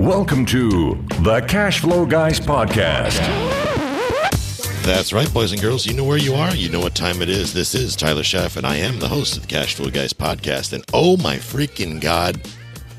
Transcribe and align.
Welcome 0.00 0.46
to 0.46 0.94
the 1.20 1.44
Cash 1.46 1.80
Flow 1.80 2.06
Guys 2.06 2.40
podcast. 2.40 3.20
That's 4.82 5.12
right, 5.12 5.30
boys 5.34 5.52
and 5.52 5.60
girls. 5.60 5.84
You 5.84 5.92
know 5.92 6.04
where 6.04 6.16
you 6.16 6.32
are. 6.32 6.54
You 6.56 6.70
know 6.70 6.80
what 6.80 6.94
time 6.94 7.20
it 7.20 7.28
is. 7.28 7.52
This 7.52 7.74
is 7.74 7.96
Tyler 7.96 8.22
Sheff, 8.22 8.56
and 8.56 8.66
I 8.66 8.76
am 8.76 8.98
the 8.98 9.08
host 9.08 9.36
of 9.36 9.42
the 9.42 9.48
Cash 9.48 9.74
Flow 9.74 9.90
Guys 9.90 10.14
podcast. 10.14 10.72
And 10.72 10.82
oh 10.94 11.18
my 11.18 11.36
freaking 11.36 12.00
God, 12.00 12.40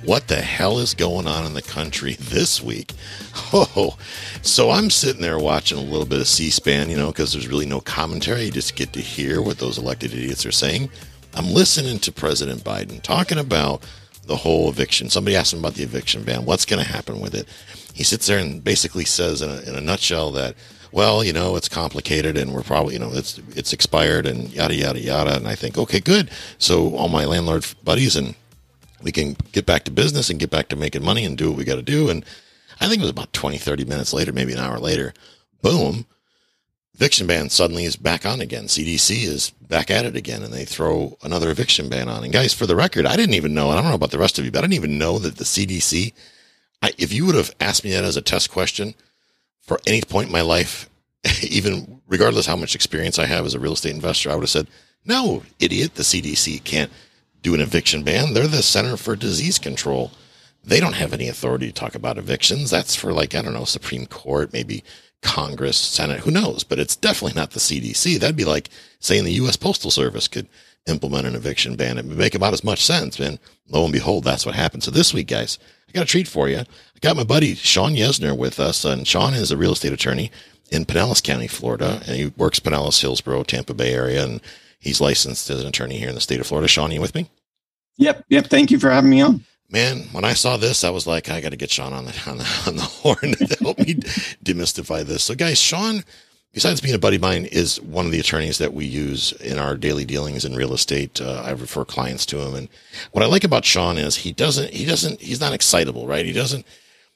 what 0.06 0.28
the 0.28 0.42
hell 0.42 0.78
is 0.78 0.94
going 0.94 1.26
on 1.26 1.44
in 1.48 1.56
the 1.56 1.64
country 1.64 2.14
this 2.20 2.62
week? 2.62 2.94
Oh, 3.52 3.98
so 4.44 4.70
I'm 4.70 4.92
sitting 4.92 5.24
there 5.24 5.40
watching 5.40 5.80
a 5.80 5.82
little 5.82 6.06
bit 6.06 6.22
of 6.22 6.28
C 6.28 6.52
SPAN, 6.52 6.92
you 6.92 6.98
know, 6.98 7.08
because 7.08 7.34
there's 7.34 7.48
really 7.48 7.66
no 7.66 7.82
commentary. 7.82 8.44
You 8.44 8.52
just 8.52 8.76
get 8.76 8.94
to 8.94 9.02
hear 9.02 9.42
what 9.42 9.58
those 9.58 9.80
elected 9.80 10.14
idiots 10.14 10.46
are 10.46 10.52
saying. 10.52 10.92
I'm 11.34 11.48
listening 11.48 11.98
to 12.00 12.12
President 12.12 12.64
Biden 12.64 13.02
talking 13.02 13.40
about 13.40 13.84
the 14.26 14.38
whole 14.38 14.70
eviction. 14.70 15.10
Somebody 15.10 15.36
asked 15.36 15.54
him 15.54 15.60
about 15.60 15.76
the 15.76 15.84
eviction 15.84 16.24
ban. 16.24 16.46
What's 16.46 16.66
going 16.66 16.84
to 16.84 16.90
happen 16.90 17.20
with 17.20 17.34
it? 17.34 17.48
He 17.94 18.04
sits 18.04 18.28
there 18.28 18.40
and 18.40 18.64
basically 18.64 19.06
says, 19.06 19.42
in 19.42 19.50
a, 19.50 19.60
in 19.62 19.76
a 19.76 19.82
nutshell, 19.82 20.32
that 20.32 20.56
well, 20.92 21.24
you 21.24 21.32
know, 21.32 21.56
it's 21.56 21.70
complicated, 21.70 22.38
and 22.38 22.54
we're 22.54 22.64
probably, 22.64 22.94
you 22.96 23.00
know, 23.00 23.12
it's 23.14 23.40
it's 23.56 23.72
expired, 23.72 24.26
and 24.26 24.52
yada 24.52 24.76
yada 24.76 25.00
yada. 25.00 25.38
And 25.38 25.48
I 25.48 25.56
think, 25.56 25.78
okay, 25.78 26.02
good. 26.02 26.30
So 26.58 26.96
all 26.96 27.08
my 27.08 27.26
landlord 27.26 27.66
buddies 27.84 28.16
and 28.16 28.36
we 29.04 29.12
can 29.12 29.36
get 29.52 29.66
back 29.66 29.84
to 29.86 29.92
business 29.92 30.30
and 30.30 30.40
get 30.40 30.50
back 30.50 30.68
to 30.70 30.76
making 30.76 31.04
money 31.04 31.26
and 31.26 31.38
do 31.38 31.50
what 31.50 31.58
we 31.58 31.64
got 31.64 31.76
to 31.76 31.82
do. 31.82 32.10
And 32.10 32.26
I 32.80 32.88
think 32.88 33.00
it 33.00 33.02
was 33.02 33.10
about 33.10 33.34
20, 33.34 33.58
30 33.58 33.86
minutes 33.86 34.14
later, 34.14 34.32
maybe 34.32 34.54
an 34.54 34.60
hour 34.60 34.80
later, 34.80 35.14
boom, 35.62 36.06
eviction 36.94 37.28
ban 37.28 37.50
suddenly 37.50 37.86
is 37.86 37.96
back 37.96 38.26
on 38.26 38.42
again. 38.42 38.66
CDC 38.66 39.24
is 39.24 39.50
back 39.50 39.90
at 39.90 40.06
it 40.06 40.16
again, 40.16 40.44
and 40.44 40.54
they 40.54 40.66
throw 40.66 41.18
another 41.24 41.50
eviction 41.50 41.90
ban 41.90 42.10
on. 42.10 42.24
And 42.24 42.34
guys, 42.34 42.54
for 42.54 42.66
the 42.66 42.76
record, 42.76 43.06
I 43.06 43.16
didn't 43.16 43.36
even 43.36 43.54
know, 43.54 43.70
and 43.70 43.80
I 43.80 43.82
don't 43.82 43.92
know 43.92 43.96
about 43.96 44.12
the 44.12 44.20
rest 44.20 44.38
of 44.38 44.46
you, 44.46 44.52
but 44.52 44.60
I 44.60 44.62
didn't 44.62 44.74
even 44.74 44.98
know 44.98 45.18
that 45.20 45.38
the 45.38 45.44
CDC, 45.44 46.14
I, 46.82 46.94
if 46.98 47.14
you 47.14 47.26
would 47.26 47.36
have 47.36 47.56
asked 47.60 47.84
me 47.84 47.92
that 47.92 48.04
as 48.04 48.18
a 48.18 48.22
test 48.22 48.52
question 48.52 48.94
for 49.62 49.80
any 49.88 50.02
point 50.02 50.28
in 50.28 50.34
my 50.34 50.42
life, 50.42 50.90
even 51.44 52.02
regardless 52.08 52.46
how 52.46 52.56
much 52.56 52.76
experience 52.76 53.18
I 53.20 53.26
have 53.26 53.46
as 53.46 53.54
a 53.54 53.60
real 53.60 53.74
estate 53.74 53.96
investor, 53.96 54.30
I 54.30 54.36
would 54.36 54.44
have 54.44 54.50
said, 54.50 54.68
no, 55.06 55.44
idiot, 55.60 55.96
the 55.96 56.04
CDC 56.04 56.64
can't 56.64 56.92
do 57.42 57.54
an 57.56 57.62
eviction 57.62 58.04
ban. 58.04 58.34
They're 58.34 58.48
the 58.48 58.62
Center 58.62 58.98
for 58.98 59.16
Disease 59.16 59.58
Control. 59.58 60.12
They 60.64 60.80
don't 60.80 60.94
have 60.94 61.14
any 61.14 61.28
authority 61.28 61.68
to 61.68 61.74
talk 61.74 61.96
about 61.96 62.20
evictions. 62.20 62.70
That's 62.70 62.96
for 62.96 63.12
like, 63.12 63.34
I 63.34 63.42
don't 63.42 63.54
know, 63.54 63.64
Supreme 63.64 64.06
Court, 64.06 64.54
maybe 64.54 64.84
Congress, 65.22 65.78
Senate, 65.78 66.22
who 66.22 66.32
knows? 66.32 66.64
But 66.64 66.80
it's 66.80 66.96
definitely 66.96 67.40
not 67.40 67.52
the 67.52 67.60
CDC. 67.60 68.20
That'd 68.20 68.36
be 68.36 68.46
like 68.46 68.70
saying 69.00 69.24
the 69.24 69.34
U.S. 69.34 69.56
Postal 69.56 69.92
Service 69.92 70.28
could 70.28 70.48
implement 70.88 71.28
an 71.28 71.36
eviction 71.36 71.76
ban. 71.76 71.98
It 71.98 72.06
would 72.06 72.18
make 72.18 72.36
about 72.36 72.54
as 72.54 72.64
much 72.64 72.84
sense. 72.84 73.20
And 73.20 73.40
lo 73.70 73.84
and 73.84 73.94
behold, 73.94 74.24
that's 74.24 74.46
what 74.46 74.56
happened. 74.56 74.84
So 74.84 74.92
this 74.92 75.14
week, 75.14 75.28
guys, 75.28 75.60
I 75.88 75.92
got 75.92 76.04
a 76.04 76.08
treat 76.08 76.28
for 76.28 76.50
you. 76.50 76.60
I 76.60 77.00
got 77.02 77.16
my 77.16 77.24
buddy 77.24 77.56
Sean 77.56 77.94
Yesner 77.94 78.38
with 78.38 78.60
us, 78.60 78.84
and 78.84 79.08
Sean 79.08 79.34
is 79.34 79.52
a 79.52 79.58
real 79.58 79.74
estate 79.74 79.94
attorney 79.94 80.32
in 80.72 80.86
Pinellas 80.86 81.22
County, 81.22 81.48
Florida, 81.48 82.02
and 82.08 82.16
he 82.16 82.28
works 82.38 82.60
Pinellas, 82.60 83.02
Hillsborough, 83.02 83.44
Tampa 83.44 83.74
Bay 83.74 83.94
area, 83.94 84.24
and 84.24 84.42
he's 84.80 85.02
licensed 85.02 85.50
as 85.50 85.62
an 85.62 85.68
attorney 85.68 85.98
here 85.98 86.10
in 86.10 86.16
the 86.16 86.22
state 86.22 86.40
of 86.40 86.48
Florida. 86.48 86.68
Sean, 86.68 86.92
you 86.92 87.02
with 87.02 87.14
me? 87.14 87.30
Yep, 87.98 88.26
yep. 88.30 88.48
Thank 88.48 88.72
you 88.72 88.80
for 88.80 88.90
having 88.90 89.10
me 89.10 89.22
on 89.22 89.44
man, 89.72 90.02
when 90.12 90.26
I 90.26 90.34
saw 90.34 90.58
this, 90.58 90.84
I 90.84 90.90
was 90.90 91.08
like, 91.08 91.30
I 91.30 91.42
got 91.42 91.50
to 91.50 91.58
get 91.58 91.72
Sean 91.72 91.94
on 91.94 92.06
the, 92.06 92.22
on 92.28 92.38
the, 92.38 92.64
on 92.68 92.76
the 92.76 92.82
horn 93.02 93.34
to 93.34 93.58
help 93.62 93.80
me 93.80 93.96
demystify 94.44 95.04
this. 95.04 95.24
So, 95.24 95.34
guys, 95.34 95.60
Sean, 95.60 96.04
besides 96.54 96.82
being 96.82 96.94
a 96.94 97.00
buddy 97.00 97.16
of 97.16 97.22
mine, 97.22 97.46
is 97.46 97.82
one 97.82 98.06
of 98.06 98.12
the 98.12 98.20
attorneys 98.20 98.58
that 98.58 98.74
we 98.74 98.86
use 98.86 99.32
in 99.34 99.58
our 99.58 99.76
daily 99.76 100.06
dealings 100.06 100.46
in 100.46 100.56
real 100.56 100.74
estate. 100.74 101.22
Uh, 101.22 101.42
I 101.46 101.52
refer 101.52 101.86
clients 101.86 102.26
to 102.28 102.40
him, 102.40 102.54
and 102.54 102.70
what 103.12 103.24
I 103.24 103.28
like 103.28 103.44
about 103.44 103.66
Sean 103.66 103.98
is 103.98 104.18
he 104.18 104.32
doesn't, 104.34 104.72
he 104.72 104.86
doesn't, 104.86 105.22
he's 105.22 105.42
not 105.42 105.54
excitable, 105.54 106.06
right? 106.06 106.26
He 106.26 106.34
doesn't, 106.34 106.66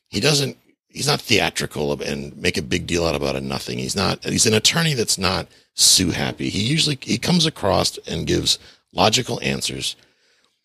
he 0.07 0.19
doesn't, 0.19 0.57
he's 0.87 1.07
not 1.07 1.21
theatrical 1.21 2.01
and 2.01 2.35
make 2.37 2.57
a 2.57 2.61
big 2.61 2.87
deal 2.87 3.05
out 3.05 3.15
about 3.15 3.35
a 3.35 3.41
nothing. 3.41 3.77
He's 3.77 3.95
not, 3.95 4.23
he's 4.23 4.45
an 4.45 4.53
attorney 4.53 4.93
that's 4.93 5.17
not 5.17 5.47
sue 5.73 6.11
happy. 6.11 6.49
He 6.49 6.63
usually 6.63 6.97
he 7.01 7.17
comes 7.17 7.45
across 7.45 7.97
and 8.07 8.25
gives 8.25 8.57
logical 8.93 9.39
answers. 9.41 9.97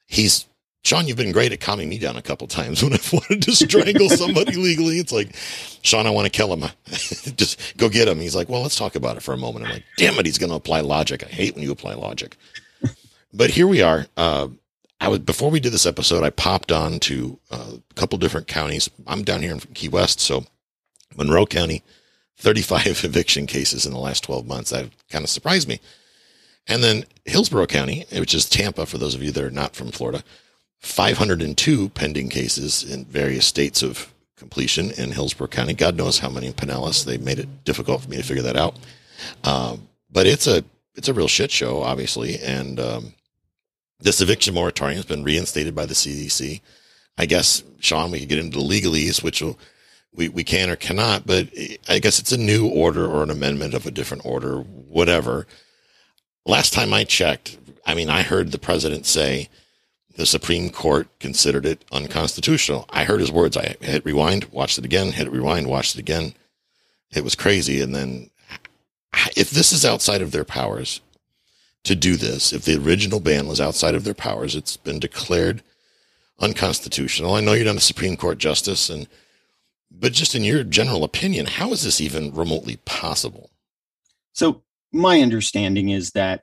He's 0.07 0.47
Sean, 0.83 1.07
you've 1.07 1.17
been 1.17 1.33
great 1.33 1.53
at 1.53 1.61
calming 1.61 1.91
me 1.91 1.99
down 1.99 2.17
a 2.17 2.23
couple 2.23 2.47
times 2.47 2.83
when 2.83 2.93
I've 2.93 3.13
wanted 3.13 3.43
to 3.43 3.53
strangle 3.55 4.09
somebody 4.09 4.57
legally. 4.57 4.99
It's 4.99 5.13
like, 5.13 5.35
Sean, 5.83 6.07
I 6.07 6.11
want 6.11 6.25
to 6.27 6.31
kill 6.31 6.55
him. 6.55 6.71
Just 7.37 7.77
go 7.77 7.89
get 7.89 8.09
him. 8.09 8.19
He's 8.19 8.35
like, 8.35 8.49
well, 8.49 8.63
let's 8.63 8.77
talk 8.77 8.95
about 8.95 9.17
it 9.17 9.23
for 9.23 9.35
a 9.35 9.39
moment. 9.39 9.67
I'm 9.67 9.73
like, 9.73 9.85
damn 9.99 10.19
it, 10.19 10.27
he's 10.27 10.39
going 10.39 10.51
to 10.51 10.57
apply 10.57 10.81
logic. 10.81 11.23
I 11.23 11.29
hate 11.29 11.55
when 11.55 11.65
you 11.65 11.73
apply 11.73 11.95
logic. 11.95 12.37
But 13.33 13.51
here 13.51 13.69
we 13.69 13.81
are. 13.81 14.07
Uh, 14.17 14.49
I 15.01 15.07
was 15.07 15.21
before 15.21 15.53
we 15.53 15.61
did 15.61 15.73
this 15.73 15.87
episode, 15.87 16.25
I 16.25 16.31
popped 16.31 16.73
on 16.73 16.99
to 16.99 17.39
uh, 17.49 17.75
a 17.89 17.95
couple 17.95 18.19
different 18.19 18.49
counties. 18.49 18.91
I'm 19.07 19.23
down 19.23 19.41
here 19.43 19.53
in 19.53 19.61
Key 19.61 19.89
West, 19.89 20.19
so 20.19 20.47
Monroe 21.17 21.47
County, 21.47 21.85
35 22.39 23.05
eviction 23.05 23.47
cases 23.47 23.87
in 23.87 23.93
the 23.93 24.01
last 24.01 24.25
12 24.25 24.49
months. 24.49 24.71
That 24.71 24.91
kind 25.11 25.23
of 25.23 25.31
surprised 25.31 25.69
me. 25.69 25.79
And 26.67 26.83
then 26.83 27.05
Hillsborough 27.25 27.67
County, 27.67 28.05
which 28.13 28.35
is 28.35 28.49
Tampa, 28.49 28.85
for 28.85 28.99
those 28.99 29.15
of 29.15 29.23
you 29.23 29.31
that 29.31 29.45
are 29.45 29.51
not 29.51 29.77
from 29.77 29.93
Florida, 29.93 30.25
502 30.81 31.91
pending 31.91 32.31
cases 32.31 32.83
in 32.83 33.05
various 33.05 33.47
states 33.47 33.83
of 33.83 34.13
completion 34.37 34.91
in 34.93 35.13
Hillsborough 35.13 35.49
County. 35.49 35.75
God 35.75 35.97
knows 35.97 36.19
how 36.19 36.31
many 36.31 36.47
in 36.49 36.55
Pinellas. 36.55 37.05
They 37.05 37.19
made 37.19 37.39
it 37.39 37.65
difficult 37.65 38.03
for 38.03 38.09
me 38.09 38.17
to 38.17 38.23
figure 38.23 38.43
that 38.43 38.57
out. 38.57 38.77
Um, 39.45 39.89
but 40.11 40.27
it's 40.27 40.47
a 40.47 40.65
it's 40.95 41.09
a 41.09 41.15
real 41.15 41.29
shit 41.29 41.51
show, 41.51 41.83
obviously. 41.83 42.39
And 42.41 42.81
um, 42.81 43.15
this 44.01 44.21
eviction 44.21 44.55
moratorium 44.55 44.97
has 44.97 45.05
been 45.05 45.23
reinstated 45.23 45.75
by 45.75 45.87
the 45.87 45.95
CDC. 45.95 46.61
I 47.19 47.27
guess 47.27 47.63
Sean, 47.81 48.11
we 48.11 48.21
could 48.21 48.31
get 48.31 48.39
into 48.39 48.59
the 48.59 48.65
legalese, 48.65 49.23
which 49.23 49.43
will, 49.43 49.59
we 50.15 50.29
we 50.31 50.43
can 50.43 50.71
or 50.71 50.77
cannot. 50.77 51.27
But 51.27 51.49
I 51.89 51.99
guess 51.99 52.19
it's 52.19 52.33
a 52.33 52.39
new 52.39 52.67
order 52.67 53.07
or 53.07 53.23
an 53.23 53.31
amendment 53.31 53.75
of 53.75 53.87
a 53.87 53.91
different 53.91 54.25
order, 54.25 54.61
whatever. 54.61 55.47
Last 56.47 56.73
time 56.73 56.95
I 56.95 57.05
checked, 57.05 57.59
I 57.87 57.95
mean, 57.95 58.09
I 58.09 58.23
heard 58.23 58.51
the 58.51 58.59
president 58.59 59.05
say 59.05 59.51
the 60.21 60.27
Supreme 60.27 60.69
Court 60.69 61.09
considered 61.19 61.65
it 61.65 61.83
unconstitutional. 61.91 62.85
I 62.91 63.05
heard 63.05 63.21
his 63.21 63.33
words. 63.33 63.57
I 63.57 63.77
hit 63.81 64.05
rewind, 64.05 64.45
watched 64.53 64.77
it 64.77 64.85
again, 64.85 65.13
hit 65.13 65.33
rewind, 65.33 65.67
watched 65.67 65.97
it 65.97 65.99
again. 65.99 66.35
It 67.11 67.25
was 67.25 67.35
crazy. 67.35 67.81
And 67.81 67.95
then, 67.95 68.29
if 69.35 69.49
this 69.49 69.73
is 69.73 69.83
outside 69.83 70.21
of 70.21 70.31
their 70.31 70.45
powers 70.45 71.01
to 71.85 71.95
do 71.97 72.17
this, 72.17 72.53
if 72.53 72.67
the 72.67 72.77
original 72.77 73.19
ban 73.19 73.49
was 73.49 73.63
outside 73.63 73.95
of 73.95 74.05
their 74.05 74.13
powers, 74.13 74.55
it's 74.55 74.77
been 74.77 75.01
declared 75.01 75.63
unconstitutional. 76.39 77.35
I 77.35 77.41
know 77.41 77.55
you're 77.55 77.65
not 77.65 77.77
a 77.77 77.81
Supreme 77.81 78.19
Court 78.19 78.37
justice, 78.37 78.91
and 78.91 79.09
but 79.91 80.13
just 80.13 80.35
in 80.35 80.45
your 80.45 80.65
general 80.65 81.03
opinion, 81.03 81.47
how 81.47 81.73
is 81.73 81.83
this 81.83 81.99
even 81.99 82.35
remotely 82.35 82.77
possible? 82.85 83.49
So, 84.35 84.65
my 84.93 85.23
understanding 85.23 85.89
is 85.89 86.11
that 86.11 86.43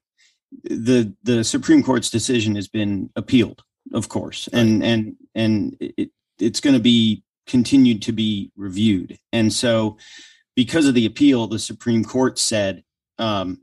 the 0.63 1.13
the 1.23 1.43
Supreme 1.43 1.83
Court's 1.83 2.09
decision 2.09 2.55
has 2.55 2.67
been 2.67 3.09
appealed, 3.15 3.63
of 3.93 4.09
course, 4.09 4.47
and 4.53 4.83
and 4.83 5.15
and 5.35 5.77
it, 5.79 6.11
it's 6.39 6.59
going 6.59 6.75
to 6.75 6.81
be 6.81 7.23
continued 7.45 8.01
to 8.03 8.11
be 8.11 8.51
reviewed. 8.55 9.17
And 9.31 9.51
so, 9.51 9.97
because 10.55 10.87
of 10.87 10.93
the 10.93 11.05
appeal, 11.05 11.47
the 11.47 11.59
Supreme 11.59 12.03
Court 12.03 12.37
said, 12.37 12.83
um, 13.17 13.61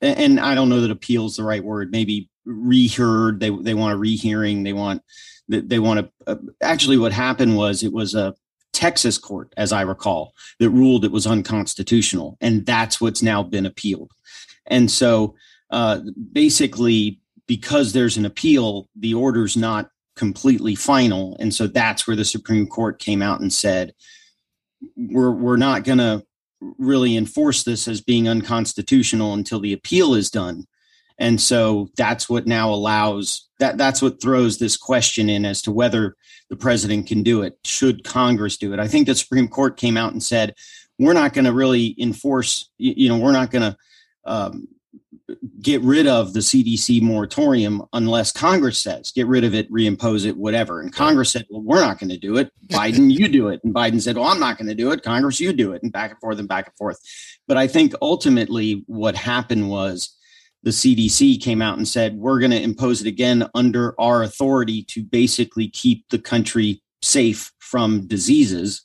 and 0.00 0.40
I 0.40 0.54
don't 0.54 0.68
know 0.68 0.80
that 0.80 0.90
appeal 0.90 1.26
is 1.26 1.36
the 1.36 1.44
right 1.44 1.64
word. 1.64 1.90
Maybe 1.90 2.28
reheard. 2.44 3.40
They 3.40 3.50
they 3.50 3.74
want 3.74 3.94
a 3.94 3.96
rehearing. 3.96 4.62
They 4.62 4.72
want 4.72 5.02
they 5.48 5.78
want 5.78 6.00
to. 6.00 6.12
Uh, 6.26 6.36
actually, 6.62 6.98
what 6.98 7.12
happened 7.12 7.56
was 7.56 7.82
it 7.82 7.92
was 7.92 8.14
a 8.14 8.34
Texas 8.72 9.18
court, 9.18 9.52
as 9.56 9.72
I 9.72 9.82
recall, 9.82 10.34
that 10.58 10.70
ruled 10.70 11.04
it 11.04 11.12
was 11.12 11.26
unconstitutional, 11.26 12.36
and 12.40 12.66
that's 12.66 13.00
what's 13.00 13.22
now 13.22 13.42
been 13.42 13.66
appealed. 13.66 14.12
And 14.66 14.90
so 14.90 15.36
uh, 15.70 16.00
basically 16.32 17.20
because 17.46 17.92
there's 17.92 18.16
an 18.16 18.24
appeal, 18.24 18.88
the 18.96 19.14
order's 19.14 19.56
not 19.56 19.90
completely 20.16 20.74
final, 20.74 21.36
and 21.40 21.54
so 21.54 21.66
that's 21.66 22.06
where 22.06 22.16
the 22.16 22.24
Supreme 22.24 22.66
Court 22.66 22.98
came 22.98 23.22
out 23.22 23.40
and 23.40 23.52
said 23.52 23.94
we're 24.96 25.32
we're 25.32 25.56
not 25.56 25.84
going 25.84 25.98
to 25.98 26.24
really 26.78 27.16
enforce 27.16 27.62
this 27.62 27.86
as 27.88 28.00
being 28.00 28.28
unconstitutional 28.28 29.34
until 29.34 29.60
the 29.60 29.72
appeal 29.72 30.14
is 30.14 30.30
done. 30.30 30.66
And 31.18 31.40
so 31.40 31.90
that's 31.96 32.28
what 32.28 32.46
now 32.46 32.70
allows 32.70 33.48
that 33.60 33.78
that's 33.78 34.02
what 34.02 34.20
throws 34.20 34.58
this 34.58 34.76
question 34.76 35.28
in 35.28 35.44
as 35.44 35.62
to 35.62 35.72
whether 35.72 36.16
the 36.50 36.56
president 36.56 37.06
can 37.06 37.22
do 37.22 37.42
it. 37.42 37.58
Should 37.64 38.04
Congress 38.04 38.56
do 38.56 38.72
it? 38.72 38.80
I 38.80 38.88
think 38.88 39.06
the 39.06 39.14
Supreme 39.14 39.48
Court 39.48 39.76
came 39.76 39.96
out 39.96 40.12
and 40.12 40.22
said, 40.22 40.54
we're 40.98 41.12
not 41.12 41.32
going 41.32 41.44
to 41.44 41.52
really 41.52 41.94
enforce, 41.98 42.70
you 42.78 43.08
know, 43.08 43.18
we're 43.18 43.32
not 43.32 43.50
going 43.50 43.62
to 43.62 43.76
um, 44.24 44.68
get 45.60 45.80
rid 45.82 46.06
of 46.06 46.32
the 46.32 46.40
CDC 46.40 47.00
moratorium 47.02 47.82
unless 47.92 48.32
Congress 48.32 48.78
says 48.78 49.12
get 49.12 49.26
rid 49.26 49.44
of 49.44 49.54
it, 49.54 49.70
reimpose 49.70 50.26
it, 50.26 50.36
whatever. 50.36 50.80
And 50.80 50.92
Congress 50.92 51.32
said, 51.32 51.46
well, 51.50 51.62
we're 51.62 51.80
not 51.80 51.98
going 51.98 52.10
to 52.10 52.18
do 52.18 52.36
it. 52.36 52.50
Biden, 52.68 53.10
you 53.12 53.28
do 53.28 53.48
it. 53.48 53.60
And 53.64 53.74
Biden 53.74 54.00
said, 54.00 54.16
well, 54.16 54.26
I'm 54.26 54.40
not 54.40 54.58
going 54.58 54.68
to 54.68 54.74
do 54.74 54.90
it. 54.90 55.02
Congress, 55.02 55.40
you 55.40 55.52
do 55.52 55.72
it. 55.72 55.82
And 55.82 55.92
back 55.92 56.10
and 56.10 56.20
forth 56.20 56.38
and 56.38 56.48
back 56.48 56.66
and 56.66 56.76
forth. 56.76 56.98
But 57.46 57.56
I 57.56 57.66
think 57.66 57.94
ultimately 58.00 58.84
what 58.86 59.16
happened 59.16 59.70
was 59.70 60.16
the 60.62 60.70
CDC 60.70 61.42
came 61.42 61.60
out 61.60 61.76
and 61.76 61.86
said, 61.86 62.16
we're 62.16 62.40
going 62.40 62.50
to 62.50 62.62
impose 62.62 63.00
it 63.00 63.06
again 63.06 63.48
under 63.54 63.98
our 64.00 64.22
authority 64.22 64.82
to 64.84 65.02
basically 65.02 65.68
keep 65.68 66.08
the 66.08 66.18
country 66.18 66.82
safe 67.02 67.52
from 67.58 68.06
diseases. 68.06 68.82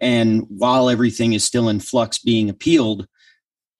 And 0.00 0.44
while 0.48 0.90
everything 0.90 1.32
is 1.32 1.44
still 1.44 1.68
in 1.68 1.78
flux 1.78 2.18
being 2.18 2.50
appealed, 2.50 3.06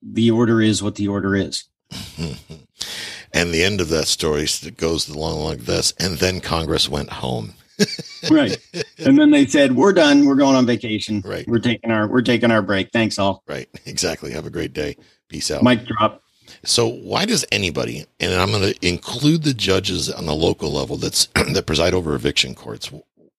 the 0.03 0.31
order 0.31 0.61
is 0.61 0.83
what 0.83 0.95
the 0.95 1.09
order 1.09 1.35
is. 1.35 1.65
and 3.33 3.53
the 3.53 3.63
end 3.63 3.81
of 3.81 3.89
that 3.91 4.07
story 4.07 4.47
goes 4.77 5.09
along 5.09 5.41
like 5.41 5.61
this. 5.61 5.93
And 5.99 6.19
then 6.19 6.41
Congress 6.41 6.89
went 6.89 7.11
home. 7.11 7.55
right. 8.31 8.57
And 8.99 9.19
then 9.19 9.31
they 9.31 9.47
said, 9.47 9.75
"We're 9.75 9.93
done. 9.93 10.27
We're 10.27 10.37
going 10.37 10.57
on 10.57 10.67
vacation. 10.67 11.23
Right. 11.25 11.47
We're 11.49 11.59
taking 11.59 11.91
our 11.91 12.07
we're 12.09 12.23
taking 12.23 12.51
our 12.51 12.63
break. 12.63 12.91
Thanks 12.93 13.19
all. 13.19 13.43
Right. 13.47 13.69
Exactly. 13.87 14.33
Have 14.33 14.47
a 14.47 14.51
great 14.51 14.73
day. 14.73 14.97
Peace 15.29 15.51
out. 15.51 15.63
Mic 15.63 15.85
drop. 15.85 16.23
So 16.65 16.89
why 16.89 17.25
does 17.25 17.45
anybody, 17.53 18.07
and 18.21 18.33
I'm 18.33 18.51
going 18.51 18.73
to 18.73 18.87
include 18.87 19.43
the 19.43 19.53
judges 19.55 20.11
on 20.11 20.27
the 20.27 20.35
local 20.35 20.71
level 20.71 20.97
that's 20.97 21.27
that 21.35 21.67
preside 21.67 21.95
over 21.95 22.15
eviction 22.15 22.55
courts, 22.55 22.91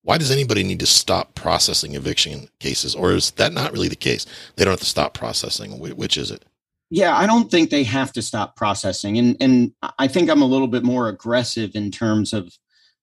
why 0.03 0.17
does 0.17 0.31
anybody 0.31 0.63
need 0.63 0.79
to 0.81 0.85
stop 0.85 1.33
processing 1.33 1.95
eviction 1.95 2.50
cases, 2.59 2.94
or 2.94 3.11
is 3.13 3.31
that 3.31 3.53
not 3.53 3.71
really 3.71 3.88
the 3.88 3.95
case? 3.95 4.25
They 4.55 4.65
don't 4.65 4.73
have 4.73 4.79
to 4.81 4.85
stop 4.85 5.13
processing. 5.13 5.79
Which 5.79 6.17
is 6.17 6.29
it? 6.29 6.44
Yeah, 6.93 7.17
I 7.17 7.25
don't 7.25 7.49
think 7.49 7.71
they 7.71 7.85
have 7.85 8.13
to 8.13 8.21
stop 8.21 8.55
processing, 8.55 9.17
and 9.17 9.35
and 9.39 9.71
I 9.97 10.07
think 10.07 10.29
I'm 10.29 10.43
a 10.43 10.45
little 10.53 10.67
bit 10.67 10.83
more 10.83 11.09
aggressive 11.09 11.71
in 11.73 11.89
terms 11.89 12.33
of 12.33 12.55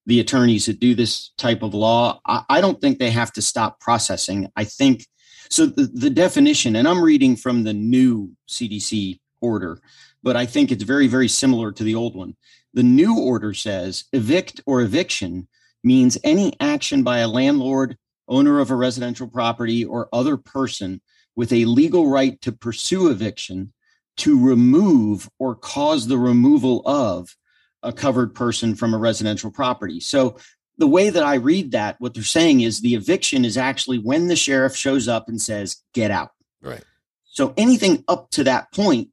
the 0.05 0.21
attorneys 0.21 0.67
that 0.67 0.79
do 0.79 0.95
this 0.95 1.31
type 1.37 1.61
of 1.61 1.73
law. 1.73 2.21
I, 2.25 2.43
I 2.49 2.61
don't 2.61 2.79
think 2.79 2.99
they 2.99 3.09
have 3.09 3.33
to 3.33 3.41
stop 3.41 3.81
processing. 3.81 4.49
I 4.55 4.63
think 4.63 5.07
so. 5.49 5.65
The, 5.65 5.89
the 5.93 6.09
definition, 6.09 6.77
and 6.77 6.87
I'm 6.87 7.03
reading 7.03 7.35
from 7.35 7.65
the 7.65 7.73
new 7.73 8.31
CDC 8.47 9.19
order, 9.41 9.81
but 10.23 10.37
I 10.37 10.45
think 10.45 10.71
it's 10.71 10.83
very, 10.83 11.07
very 11.07 11.27
similar 11.27 11.73
to 11.73 11.83
the 11.83 11.95
old 11.95 12.15
one. 12.15 12.37
The 12.73 12.83
new 12.83 13.19
order 13.19 13.53
says 13.53 14.05
evict 14.13 14.61
or 14.65 14.79
eviction 14.79 15.49
means 15.83 16.17
any 16.23 16.53
action 16.61 17.03
by 17.03 17.17
a 17.17 17.27
landlord, 17.27 17.97
owner 18.29 18.61
of 18.61 18.71
a 18.71 18.75
residential 18.75 19.27
property, 19.27 19.83
or 19.83 20.07
other 20.13 20.37
person 20.37 21.01
with 21.35 21.51
a 21.51 21.65
legal 21.65 22.07
right 22.07 22.39
to 22.39 22.53
pursue 22.53 23.09
eviction 23.09 23.73
to 24.17 24.39
remove 24.39 25.29
or 25.39 25.55
cause 25.55 26.07
the 26.07 26.17
removal 26.17 26.81
of 26.85 27.35
a 27.83 27.91
covered 27.91 28.35
person 28.35 28.75
from 28.75 28.93
a 28.93 28.97
residential 28.97 29.51
property. 29.51 29.99
So 29.99 30.37
the 30.77 30.87
way 30.87 31.09
that 31.09 31.23
I 31.23 31.35
read 31.35 31.71
that, 31.71 31.95
what 31.99 32.13
they're 32.13 32.23
saying 32.23 32.61
is 32.61 32.81
the 32.81 32.95
eviction 32.95 33.45
is 33.45 33.57
actually 33.57 33.99
when 33.99 34.27
the 34.27 34.35
sheriff 34.35 34.75
shows 34.75 35.07
up 35.07 35.27
and 35.27 35.41
says, 35.41 35.77
get 35.93 36.11
out. 36.11 36.31
Right. 36.61 36.83
So 37.25 37.53
anything 37.57 38.03
up 38.07 38.29
to 38.31 38.43
that 38.43 38.71
point 38.73 39.09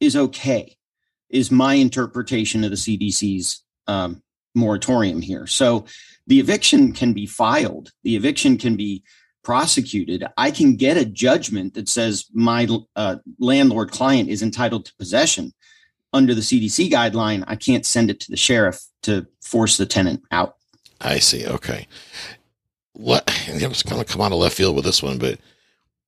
is 0.00 0.16
okay, 0.16 0.76
is 1.30 1.50
my 1.50 1.74
interpretation 1.74 2.62
of 2.64 2.70
the 2.70 2.76
CDC's 2.76 3.62
um, 3.86 4.22
moratorium 4.54 5.20
here. 5.20 5.46
So 5.46 5.86
the 6.26 6.40
eviction 6.40 6.92
can 6.92 7.12
be 7.12 7.26
filed, 7.26 7.90
the 8.02 8.16
eviction 8.16 8.56
can 8.56 8.76
be 8.76 9.02
prosecuted. 9.44 10.24
I 10.36 10.50
can 10.50 10.74
get 10.74 10.96
a 10.96 11.04
judgment 11.04 11.74
that 11.74 11.88
says 11.88 12.26
my 12.32 12.66
uh, 12.96 13.16
landlord 13.38 13.92
client 13.92 14.28
is 14.28 14.42
entitled 14.42 14.86
to 14.86 14.94
possession 14.96 15.52
under 16.12 16.34
the 16.34 16.40
CDC 16.40 16.90
guideline. 16.90 17.44
I 17.46 17.56
can't 17.56 17.86
send 17.86 18.10
it 18.10 18.20
to 18.20 18.30
the 18.30 18.36
sheriff 18.36 18.82
to 19.02 19.26
force 19.42 19.76
the 19.76 19.86
tenant 19.86 20.22
out. 20.32 20.56
I 21.00 21.18
see. 21.18 21.46
Okay. 21.46 21.86
What? 22.94 23.30
I 23.48 23.66
was 23.66 23.82
going 23.82 24.02
to 24.02 24.10
come 24.10 24.22
out 24.22 24.32
of 24.32 24.38
left 24.38 24.56
field 24.56 24.74
with 24.74 24.84
this 24.84 25.02
one, 25.02 25.18
but 25.18 25.38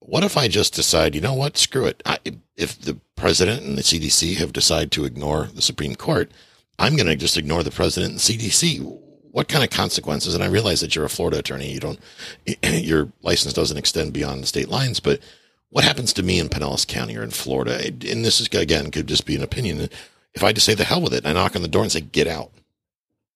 what 0.00 0.24
if 0.24 0.36
I 0.36 0.48
just 0.48 0.74
decide, 0.74 1.14
you 1.14 1.20
know 1.20 1.34
what, 1.34 1.58
screw 1.58 1.84
it. 1.84 2.02
I, 2.06 2.18
if 2.56 2.80
the 2.80 2.98
president 3.16 3.62
and 3.62 3.76
the 3.76 3.82
CDC 3.82 4.36
have 4.36 4.52
decided 4.52 4.92
to 4.92 5.04
ignore 5.04 5.48
the 5.52 5.62
Supreme 5.62 5.96
Court, 5.96 6.30
I'm 6.78 6.96
going 6.96 7.08
to 7.08 7.16
just 7.16 7.36
ignore 7.36 7.62
the 7.62 7.70
president 7.70 8.12
and 8.12 8.20
CDC. 8.20 9.05
What 9.36 9.48
kind 9.48 9.62
of 9.62 9.68
consequences? 9.68 10.34
And 10.34 10.42
I 10.42 10.46
realize 10.46 10.80
that 10.80 10.96
you're 10.96 11.04
a 11.04 11.10
Florida 11.10 11.40
attorney. 11.40 11.70
You 11.70 11.78
don't, 11.78 12.00
your 12.72 13.12
license 13.20 13.52
doesn't 13.52 13.76
extend 13.76 14.14
beyond 14.14 14.42
the 14.42 14.46
state 14.46 14.70
lines, 14.70 14.98
but 14.98 15.20
what 15.68 15.84
happens 15.84 16.14
to 16.14 16.22
me 16.22 16.38
in 16.38 16.48
Pinellas 16.48 16.86
County 16.86 17.18
or 17.18 17.22
in 17.22 17.28
Florida? 17.28 17.84
And 17.84 18.24
this 18.24 18.40
is, 18.40 18.48
again, 18.48 18.90
could 18.90 19.06
just 19.06 19.26
be 19.26 19.36
an 19.36 19.42
opinion. 19.42 19.90
If 20.32 20.42
I 20.42 20.54
just 20.54 20.64
say 20.64 20.72
the 20.72 20.84
hell 20.84 21.02
with 21.02 21.12
it, 21.12 21.26
I 21.26 21.34
knock 21.34 21.54
on 21.54 21.60
the 21.60 21.68
door 21.68 21.82
and 21.82 21.92
say, 21.92 22.00
get 22.00 22.26
out. 22.26 22.50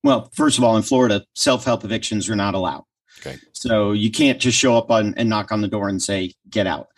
Well, 0.03 0.31
first 0.33 0.57
of 0.57 0.65
all, 0.65 0.75
in 0.79 0.83
Florida, 0.83 1.23
self 1.35 1.67
help 1.67 1.85
evictions 1.85 2.31
are 2.31 2.37
not 2.37 2.55
allowed. 2.55 2.85
Okay. 3.19 3.37
So 3.53 3.93
you 3.93 4.11
can't 4.11 4.41
just 4.41 4.57
show 4.57 4.79
up 4.79 4.91
on 4.91 5.13
and 5.19 5.29
knock 5.29 5.53
on 5.53 5.61
the 5.61 5.69
door 5.69 5.91
and 5.91 6.03
say, 6.03 6.33
get 6.49 6.67
out. 6.67 6.89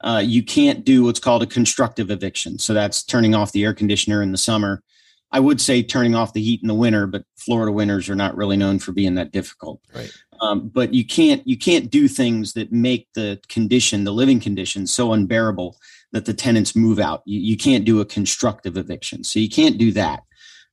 Uh, 0.00 0.20
you 0.26 0.42
can't 0.42 0.84
do 0.84 1.04
what's 1.04 1.20
called 1.20 1.44
a 1.44 1.46
constructive 1.46 2.10
eviction. 2.10 2.58
So 2.58 2.74
that's 2.74 3.04
turning 3.04 3.36
off 3.36 3.52
the 3.52 3.62
air 3.62 3.72
conditioner 3.72 4.20
in 4.20 4.32
the 4.32 4.36
summer. 4.38 4.82
I 5.30 5.40
would 5.40 5.60
say 5.60 5.82
turning 5.82 6.14
off 6.14 6.32
the 6.32 6.42
heat 6.42 6.62
in 6.62 6.68
the 6.68 6.74
winter, 6.74 7.06
but 7.06 7.24
Florida 7.36 7.70
winters 7.70 8.08
are 8.08 8.14
not 8.14 8.36
really 8.36 8.56
known 8.56 8.78
for 8.78 8.92
being 8.92 9.14
that 9.16 9.32
difficult. 9.32 9.80
Right. 9.94 10.10
Um, 10.40 10.68
but 10.68 10.94
you 10.94 11.04
can't 11.04 11.46
you 11.46 11.58
can't 11.58 11.90
do 11.90 12.08
things 12.08 12.52
that 12.54 12.72
make 12.72 13.08
the 13.14 13.40
condition, 13.48 14.04
the 14.04 14.12
living 14.12 14.40
conditions, 14.40 14.92
so 14.92 15.12
unbearable 15.12 15.76
that 16.12 16.24
the 16.24 16.34
tenants 16.34 16.74
move 16.74 16.98
out. 16.98 17.22
You, 17.26 17.40
you 17.40 17.56
can't 17.56 17.84
do 17.84 18.00
a 18.00 18.06
constructive 18.06 18.76
eviction, 18.76 19.24
so 19.24 19.38
you 19.38 19.50
can't 19.50 19.78
do 19.78 19.92
that. 19.92 20.22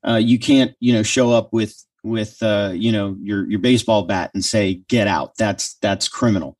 Uh, 0.07 0.17
you 0.17 0.39
can't 0.39 0.73
you 0.79 0.93
know 0.93 1.03
show 1.03 1.31
up 1.31 1.51
with 1.51 1.83
with 2.03 2.41
uh, 2.41 2.71
you 2.73 2.91
know 2.91 3.17
your 3.21 3.49
your 3.49 3.59
baseball 3.59 4.03
bat 4.03 4.31
and 4.33 4.45
say 4.45 4.81
get 4.87 5.07
out. 5.07 5.35
That's 5.37 5.75
that's 5.81 6.07
criminal. 6.07 6.57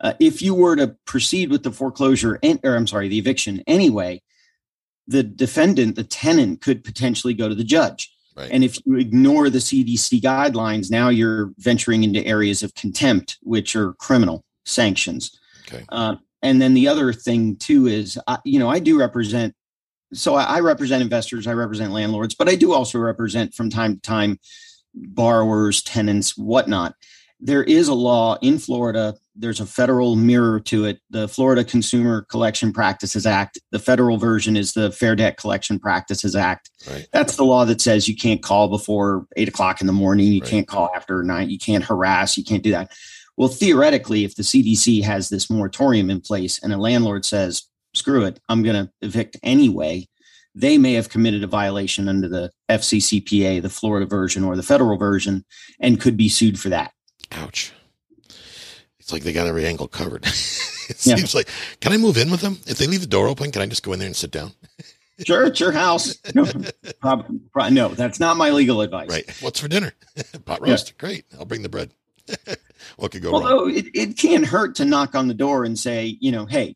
Uh, 0.00 0.14
if 0.20 0.42
you 0.42 0.54
were 0.54 0.76
to 0.76 0.96
proceed 1.06 1.50
with 1.50 1.62
the 1.62 1.70
foreclosure 1.70 2.38
and, 2.42 2.60
or 2.64 2.76
I'm 2.76 2.86
sorry, 2.86 3.08
the 3.08 3.18
eviction 3.18 3.62
anyway, 3.66 4.20
the 5.06 5.22
defendant, 5.22 5.96
the 5.96 6.04
tenant, 6.04 6.60
could 6.60 6.84
potentially 6.84 7.34
go 7.34 7.48
to 7.48 7.54
the 7.54 7.64
judge. 7.64 8.12
Right. 8.36 8.50
And 8.52 8.62
if 8.62 8.78
you 8.84 8.96
ignore 8.96 9.48
the 9.48 9.58
CDC 9.58 10.20
guidelines, 10.20 10.90
now 10.90 11.08
you're 11.08 11.52
venturing 11.58 12.04
into 12.04 12.24
areas 12.26 12.62
of 12.62 12.74
contempt, 12.74 13.38
which 13.42 13.74
are 13.74 13.94
criminal 13.94 14.44
sanctions. 14.66 15.38
Okay. 15.66 15.84
Uh, 15.88 16.16
and 16.42 16.60
then 16.60 16.74
the 16.74 16.86
other 16.86 17.12
thing 17.12 17.56
too 17.56 17.86
is, 17.86 18.18
uh, 18.26 18.36
you 18.44 18.58
know, 18.58 18.68
I 18.68 18.78
do 18.78 18.98
represent. 18.98 19.54
So 20.12 20.34
I, 20.34 20.44
I 20.44 20.60
represent 20.60 21.02
investors, 21.02 21.46
I 21.46 21.54
represent 21.54 21.92
landlords, 21.92 22.34
but 22.34 22.48
I 22.48 22.56
do 22.56 22.72
also 22.72 22.98
represent 22.98 23.54
from 23.54 23.70
time 23.70 23.94
to 23.94 24.00
time 24.00 24.38
borrowers, 24.94 25.82
tenants, 25.82 26.36
whatnot. 26.36 26.94
There 27.38 27.64
is 27.64 27.88
a 27.88 27.94
law 27.94 28.38
in 28.40 28.58
Florida. 28.58 29.14
There's 29.34 29.60
a 29.60 29.66
federal 29.66 30.16
mirror 30.16 30.58
to 30.60 30.86
it, 30.86 31.00
the 31.10 31.28
Florida 31.28 31.64
Consumer 31.64 32.22
Collection 32.30 32.72
Practices 32.72 33.26
Act. 33.26 33.58
The 33.72 33.78
federal 33.78 34.16
version 34.16 34.56
is 34.56 34.72
the 34.72 34.90
Fair 34.90 35.14
Debt 35.14 35.36
Collection 35.36 35.78
Practices 35.78 36.34
Act. 36.34 36.70
Right. 36.90 37.06
That's 37.12 37.36
the 37.36 37.44
law 37.44 37.66
that 37.66 37.82
says 37.82 38.08
you 38.08 38.16
can't 38.16 38.42
call 38.42 38.68
before 38.68 39.26
eight 39.36 39.48
o'clock 39.48 39.82
in 39.82 39.86
the 39.86 39.92
morning. 39.92 40.28
You 40.32 40.40
Right. 40.40 40.50
can't 40.50 40.66
call 40.66 40.90
after 40.96 41.22
nine. 41.22 41.50
You 41.50 41.58
can't 41.58 41.84
harass. 41.84 42.38
You 42.38 42.44
can't 42.44 42.62
do 42.62 42.70
that. 42.70 42.90
Well, 43.36 43.48
theoretically, 43.48 44.24
if 44.24 44.34
the 44.34 44.42
CDC 44.42 45.02
has 45.02 45.28
this 45.28 45.50
moratorium 45.50 46.08
in 46.08 46.22
place 46.22 46.58
and 46.62 46.72
a 46.72 46.78
landlord 46.78 47.26
says, 47.26 47.64
screw 47.92 48.24
it, 48.24 48.40
I'm 48.48 48.62
going 48.62 48.86
to 48.86 48.90
evict 49.02 49.36
anyway, 49.42 50.08
they 50.54 50.78
may 50.78 50.94
have 50.94 51.10
committed 51.10 51.44
a 51.44 51.46
violation 51.46 52.08
under 52.08 52.28
the 52.28 52.50
FCCPA, 52.70 53.60
the 53.60 53.68
Florida 53.68 54.06
version 54.06 54.42
or 54.42 54.56
the 54.56 54.62
federal 54.62 54.96
version, 54.96 55.44
and 55.80 56.00
could 56.00 56.16
be 56.16 56.30
sued 56.30 56.58
for 56.58 56.70
that. 56.70 56.92
Ouch. 57.32 57.72
It's 58.98 59.12
like 59.12 59.22
they 59.22 59.32
got 59.32 59.46
every 59.46 59.66
angle 59.66 59.88
covered. 59.88 60.24
it 60.26 61.06
Yeah. 61.06 61.16
seems 61.16 61.34
like, 61.34 61.48
can 61.80 61.92
I 61.92 61.96
move 61.96 62.16
in 62.16 62.30
with 62.30 62.40
them? 62.40 62.58
If 62.66 62.78
they 62.78 62.86
leave 62.86 63.00
the 63.02 63.06
door 63.06 63.28
open, 63.28 63.52
can 63.52 63.62
I 63.62 63.66
just 63.66 63.82
go 63.82 63.92
in 63.92 63.98
there 63.98 64.06
and 64.06 64.16
sit 64.16 64.30
down? 64.30 64.52
Sure, 65.24 65.44
it's 65.46 65.60
your 65.60 65.72
house. 65.72 66.16
No, 66.34 66.44
prob- 67.00 67.26
prob- 67.52 67.72
no, 67.72 67.88
that's 67.88 68.20
not 68.20 68.36
my 68.36 68.50
legal 68.50 68.80
advice. 68.82 69.08
Right. 69.08 69.24
What's 69.40 69.60
for 69.60 69.68
dinner? 69.68 69.92
Pot 70.44 70.60
roast. 70.60 70.98
Great. 70.98 71.24
I'll 71.38 71.44
bring 71.46 71.62
the 71.62 71.68
bread. 71.68 71.92
what 72.96 73.12
could 73.12 73.22
go 73.22 73.30
wrong? 73.30 73.42
Although 73.44 73.68
it, 73.68 73.86
it 73.94 74.18
can't 74.18 74.44
hurt 74.44 74.74
to 74.76 74.84
knock 74.84 75.14
on 75.14 75.28
the 75.28 75.34
door 75.34 75.64
and 75.64 75.78
say, 75.78 76.18
you 76.20 76.32
know, 76.32 76.44
hey, 76.44 76.74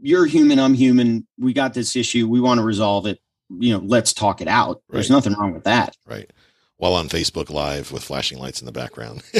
you're 0.00 0.24
human, 0.26 0.58
I'm 0.60 0.72
human. 0.74 1.26
We 1.38 1.52
got 1.52 1.74
this 1.74 1.96
issue. 1.96 2.28
We 2.28 2.40
want 2.40 2.58
to 2.58 2.64
resolve 2.64 3.06
it. 3.06 3.20
You 3.50 3.74
know, 3.74 3.84
let's 3.84 4.12
talk 4.12 4.40
it 4.40 4.48
out. 4.48 4.82
There's 4.90 5.10
nothing 5.10 5.32
wrong 5.34 5.52
with 5.52 5.64
that. 5.64 5.96
Right. 6.06 6.30
While 6.78 6.94
on 6.94 7.08
Facebook 7.08 7.50
Live 7.50 7.92
with 7.92 8.04
flashing 8.04 8.38
lights 8.38 8.60
in 8.60 8.66
the 8.66 8.72
background. 8.72 9.22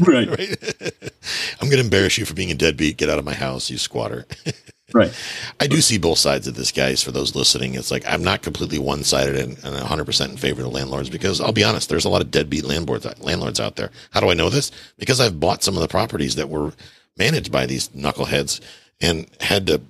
Right. 0.00 0.28
right. 0.28 0.56
I'm 1.60 1.68
going 1.68 1.78
to 1.78 1.84
embarrass 1.84 2.18
you 2.18 2.24
for 2.24 2.32
being 2.32 2.52
a 2.52 2.54
deadbeat. 2.54 2.98
Get 2.98 3.10
out 3.10 3.18
of 3.18 3.24
my 3.24 3.34
house, 3.34 3.68
you 3.68 3.78
squatter. 3.78 4.26
Right. 4.94 5.12
I 5.60 5.66
do 5.66 5.82
see 5.82 5.98
both 5.98 6.16
sides 6.16 6.46
of 6.46 6.54
this, 6.54 6.72
guys. 6.72 7.02
For 7.02 7.12
those 7.12 7.34
listening, 7.34 7.74
it's 7.74 7.90
like 7.90 8.04
I'm 8.08 8.24
not 8.24 8.40
completely 8.40 8.78
one 8.78 9.04
sided 9.04 9.36
and, 9.36 9.58
and 9.62 9.76
100% 9.86 10.30
in 10.30 10.36
favor 10.38 10.62
of 10.62 10.64
the 10.64 10.72
landlords 10.72 11.10
because 11.10 11.42
I'll 11.42 11.52
be 11.52 11.62
honest, 11.64 11.90
there's 11.90 12.06
a 12.06 12.08
lot 12.08 12.22
of 12.22 12.30
deadbeat 12.30 12.64
landlords 12.64 13.06
landlords 13.20 13.60
out 13.60 13.76
there. 13.76 13.90
How 14.12 14.20
do 14.20 14.30
I 14.30 14.34
know 14.34 14.48
this? 14.48 14.70
Because 14.96 15.20
I've 15.20 15.38
bought 15.38 15.62
some 15.62 15.74
of 15.74 15.82
the 15.82 15.88
properties 15.88 16.36
that 16.36 16.48
were 16.48 16.72
managed 17.18 17.52
by 17.52 17.66
these 17.66 17.90
knuckleheads 17.90 18.62
and 18.98 19.26
had 19.40 19.66
to 19.66 19.82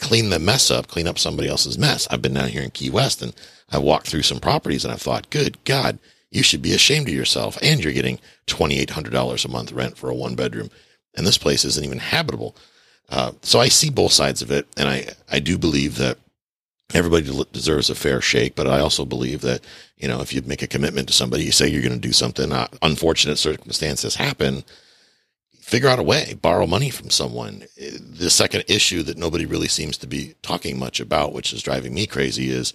clean 0.00 0.30
the 0.30 0.40
mess 0.40 0.68
up, 0.68 0.88
clean 0.88 1.06
up 1.06 1.18
somebody 1.18 1.48
else's 1.48 1.78
mess. 1.78 2.08
I've 2.10 2.22
been 2.22 2.34
down 2.34 2.48
here 2.48 2.62
in 2.62 2.70
Key 2.70 2.90
West 2.90 3.22
and 3.22 3.34
I 3.70 3.78
walked 3.78 4.08
through 4.08 4.22
some 4.22 4.40
properties 4.40 4.84
and 4.84 4.92
I 4.92 4.96
thought, 4.96 5.30
good 5.30 5.62
God, 5.64 6.00
you 6.30 6.42
should 6.42 6.62
be 6.62 6.72
ashamed 6.72 7.08
of 7.08 7.14
yourself. 7.14 7.58
And 7.62 7.82
you're 7.82 7.92
getting 7.92 8.18
$2,800 8.46 9.44
a 9.44 9.48
month 9.48 9.72
rent 9.72 9.96
for 9.96 10.10
a 10.10 10.14
one 10.14 10.34
bedroom. 10.34 10.70
And 11.16 11.26
this 11.26 11.38
place 11.38 11.64
isn't 11.64 11.84
even 11.84 11.98
habitable. 11.98 12.54
Uh, 13.08 13.32
so 13.42 13.58
I 13.58 13.68
see 13.68 13.90
both 13.90 14.12
sides 14.12 14.40
of 14.40 14.50
it, 14.50 14.68
and 14.76 14.88
I, 14.88 15.08
I 15.30 15.40
do 15.40 15.58
believe 15.58 15.96
that 15.96 16.18
everybody 16.94 17.28
deserves 17.52 17.90
a 17.90 17.94
fair 17.94 18.20
shake. 18.20 18.54
But 18.54 18.68
I 18.68 18.80
also 18.80 19.04
believe 19.04 19.40
that 19.42 19.62
you 19.96 20.08
know 20.08 20.20
if 20.20 20.32
you 20.32 20.42
make 20.42 20.62
a 20.62 20.68
commitment 20.68 21.08
to 21.08 21.14
somebody, 21.14 21.44
you 21.44 21.52
say 21.52 21.68
you're 21.68 21.82
going 21.82 22.00
to 22.00 22.08
do 22.08 22.12
something, 22.12 22.52
uh, 22.52 22.68
unfortunate 22.82 23.36
circumstances 23.36 24.14
happen. 24.14 24.64
figure 25.60 25.88
out 25.88 25.98
a 25.98 26.04
way, 26.04 26.34
borrow 26.40 26.66
money 26.66 26.90
from 26.90 27.10
someone. 27.10 27.64
The 27.76 28.30
second 28.30 28.64
issue 28.68 29.02
that 29.04 29.18
nobody 29.18 29.46
really 29.46 29.68
seems 29.68 29.96
to 29.98 30.06
be 30.06 30.34
talking 30.42 30.78
much 30.78 31.00
about, 31.00 31.32
which 31.32 31.52
is 31.52 31.62
driving 31.62 31.94
me 31.94 32.06
crazy, 32.06 32.50
is 32.50 32.74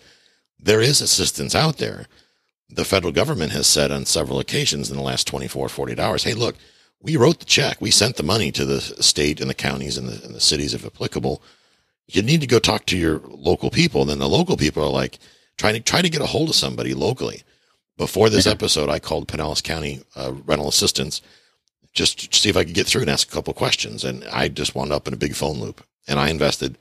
there 0.59 0.81
is 0.81 1.01
assistance 1.01 1.55
out 1.55 1.77
there. 1.77 2.07
The 2.69 2.85
federal 2.85 3.13
government 3.13 3.51
has 3.51 3.67
said 3.67 3.91
on 3.91 4.05
several 4.05 4.39
occasions 4.39 4.89
in 4.89 4.97
the 4.97 5.03
last 5.03 5.27
24, 5.27 5.69
48 5.69 5.99
hours, 5.99 6.23
hey, 6.23 6.33
look, 6.33 6.55
we 7.01 7.17
wrote 7.17 7.39
the 7.39 7.45
check. 7.45 7.79
We 7.79 7.91
sent 7.91 8.15
the 8.15 8.23
money 8.23 8.51
to 8.51 8.65
the 8.65 8.81
state 8.81 9.39
and 9.39 9.49
the 9.49 9.53
counties 9.53 9.97
and 9.97 10.09
the, 10.09 10.25
and 10.25 10.33
the 10.33 10.41
cities 10.41 10.73
if 10.73 10.85
applicable. 10.85 11.41
You 12.07 12.23
need 12.23 12.41
to 12.41 12.47
go 12.47 12.59
talk 12.59 12.85
to 12.87 12.97
your 12.97 13.21
local 13.27 13.69
people. 13.69 14.01
And 14.01 14.09
then 14.09 14.19
the 14.19 14.27
local 14.27 14.57
people 14.57 14.83
are 14.83 14.89
like 14.89 15.19
trying 15.57 15.75
to 15.75 15.79
try 15.79 16.01
to 16.01 16.09
get 16.09 16.21
a 16.21 16.25
hold 16.27 16.49
of 16.49 16.55
somebody 16.55 16.93
locally. 16.93 17.43
Before 17.97 18.29
this 18.29 18.47
episode, 18.47 18.89
I 18.89 18.99
called 18.99 19.27
Pinellas 19.27 19.63
County 19.63 20.01
uh, 20.15 20.33
Rental 20.45 20.67
Assistance 20.67 21.21
just 21.93 22.31
to 22.31 22.37
see 22.37 22.49
if 22.49 22.57
I 22.57 22.65
could 22.65 22.73
get 22.73 22.87
through 22.87 23.01
and 23.01 23.09
ask 23.09 23.29
a 23.29 23.31
couple 23.31 23.53
questions. 23.53 24.03
And 24.03 24.25
I 24.25 24.49
just 24.49 24.75
wound 24.75 24.91
up 24.91 25.07
in 25.07 25.13
a 25.13 25.17
big 25.17 25.35
phone 25.35 25.59
loop. 25.59 25.85
And 26.07 26.19
I 26.19 26.29
invested 26.29 26.77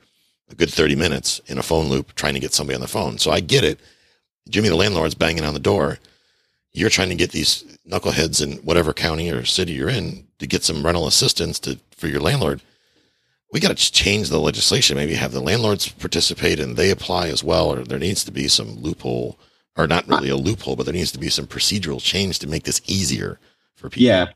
a 0.49 0.55
good 0.55 0.69
30 0.69 0.95
minutes 0.95 1.39
in 1.47 1.57
a 1.57 1.63
phone 1.63 1.87
loop 1.87 2.13
trying 2.15 2.33
to 2.33 2.39
get 2.39 2.53
somebody 2.53 2.75
on 2.75 2.81
the 2.81 2.87
phone. 2.87 3.17
So 3.17 3.31
I 3.31 3.39
get 3.39 3.63
it. 3.63 3.79
Jimmy, 4.49 4.69
the 4.69 4.75
landlord's 4.75 5.15
banging 5.15 5.43
on 5.43 5.53
the 5.53 5.59
door. 5.59 5.99
You're 6.71 6.89
trying 6.89 7.09
to 7.09 7.15
get 7.15 7.31
these 7.31 7.63
knuckleheads 7.89 8.43
in 8.43 8.57
whatever 8.59 8.93
county 8.93 9.31
or 9.31 9.45
city 9.45 9.73
you're 9.73 9.89
in 9.89 10.27
to 10.39 10.47
get 10.47 10.63
some 10.63 10.85
rental 10.85 11.07
assistance 11.07 11.59
to 11.59 11.79
for 11.95 12.07
your 12.07 12.21
landlord. 12.21 12.61
We 13.51 13.59
got 13.59 13.75
to 13.75 13.91
change 13.91 14.29
the 14.29 14.39
legislation. 14.39 14.97
Maybe 14.97 15.13
have 15.13 15.31
the 15.31 15.39
landlords 15.39 15.87
participate 15.87 16.59
and 16.59 16.75
they 16.75 16.91
apply 16.91 17.27
as 17.27 17.43
well, 17.43 17.73
or 17.73 17.83
there 17.83 17.99
needs 17.99 18.23
to 18.25 18.31
be 18.31 18.47
some 18.47 18.75
loophole, 18.75 19.39
or 19.77 19.87
not 19.87 20.07
really 20.07 20.29
a 20.29 20.35
loophole, 20.35 20.75
but 20.75 20.83
there 20.83 20.93
needs 20.93 21.11
to 21.13 21.19
be 21.19 21.29
some 21.29 21.47
procedural 21.47 22.01
change 22.01 22.39
to 22.39 22.47
make 22.47 22.63
this 22.63 22.81
easier 22.85 23.39
for 23.75 23.89
people. 23.89 24.07
Yeah, 24.07 24.27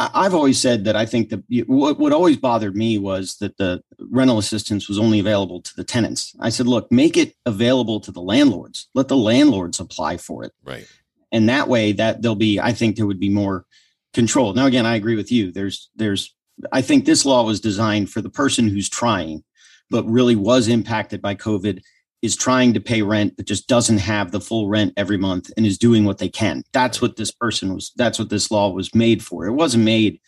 I've 0.00 0.34
always 0.34 0.60
said 0.60 0.84
that 0.84 0.94
I 0.94 1.04
think 1.06 1.30
that 1.30 1.42
what, 1.66 1.98
what 1.98 2.12
always 2.12 2.36
bothered 2.36 2.76
me 2.76 2.98
was 2.98 3.36
that 3.38 3.56
the 3.56 3.82
rental 3.98 4.38
assistance 4.38 4.88
was 4.88 4.96
only 4.96 5.18
available 5.18 5.60
to 5.60 5.74
the 5.74 5.82
tenants. 5.82 6.36
I 6.38 6.50
said, 6.50 6.68
look, 6.68 6.92
make 6.92 7.16
it 7.16 7.34
available 7.44 7.98
to 8.00 8.12
the 8.12 8.20
landlords. 8.20 8.88
Let 8.94 9.08
the 9.08 9.16
landlords 9.16 9.80
apply 9.80 10.18
for 10.18 10.44
it. 10.44 10.52
Right. 10.62 10.86
And 11.32 11.48
that 11.48 11.66
way 11.66 11.90
that 11.92 12.22
there'll 12.22 12.36
be, 12.36 12.60
I 12.60 12.72
think 12.72 12.94
there 12.94 13.08
would 13.08 13.18
be 13.18 13.28
more 13.28 13.66
control. 14.14 14.54
Now, 14.54 14.66
again, 14.66 14.86
I 14.86 14.94
agree 14.94 15.16
with 15.16 15.32
you. 15.32 15.50
There's, 15.50 15.90
there's, 15.96 16.32
I 16.70 16.80
think 16.80 17.04
this 17.04 17.26
law 17.26 17.44
was 17.44 17.60
designed 17.60 18.08
for 18.08 18.20
the 18.20 18.30
person 18.30 18.68
who's 18.68 18.88
trying, 18.88 19.42
but 19.90 20.06
really 20.06 20.36
was 20.36 20.68
impacted 20.68 21.20
by 21.20 21.34
COVID 21.34 21.82
is 22.22 22.36
trying 22.36 22.74
to 22.74 22.80
pay 22.80 23.02
rent 23.02 23.36
but 23.36 23.46
just 23.46 23.68
doesn't 23.68 23.98
have 23.98 24.32
the 24.32 24.40
full 24.40 24.68
rent 24.68 24.92
every 24.96 25.16
month 25.16 25.50
and 25.56 25.64
is 25.64 25.78
doing 25.78 26.04
what 26.04 26.18
they 26.18 26.28
can. 26.28 26.64
That's 26.72 27.00
what 27.00 27.16
this 27.16 27.30
person 27.30 27.74
was 27.74 27.92
that's 27.96 28.18
what 28.18 28.30
this 28.30 28.50
law 28.50 28.70
was 28.70 28.94
made 28.94 29.22
for. 29.22 29.46
It 29.46 29.52
wasn't 29.52 29.84
made 29.84 30.20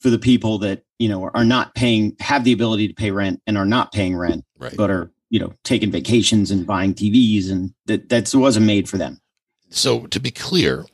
for 0.00 0.10
the 0.10 0.18
people 0.18 0.58
that, 0.58 0.82
you 0.98 1.08
know, 1.08 1.30
are 1.34 1.44
not 1.44 1.74
paying 1.74 2.16
have 2.20 2.44
the 2.44 2.52
ability 2.52 2.88
to 2.88 2.94
pay 2.94 3.10
rent 3.10 3.40
and 3.46 3.56
are 3.56 3.64
not 3.64 3.92
paying 3.92 4.16
rent 4.16 4.44
right. 4.58 4.76
but 4.76 4.90
are, 4.90 5.10
you 5.30 5.38
know, 5.38 5.52
taking 5.64 5.90
vacations 5.90 6.50
and 6.50 6.66
buying 6.66 6.94
TVs 6.94 7.50
and 7.50 7.72
that 7.86 8.08
that 8.08 8.32
wasn't 8.34 8.66
made 8.66 8.88
for 8.88 8.98
them. 8.98 9.20
So 9.70 10.06
to 10.06 10.20
be 10.20 10.30
clear, 10.30 10.86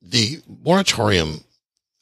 the 0.00 0.40
moratorium 0.64 1.44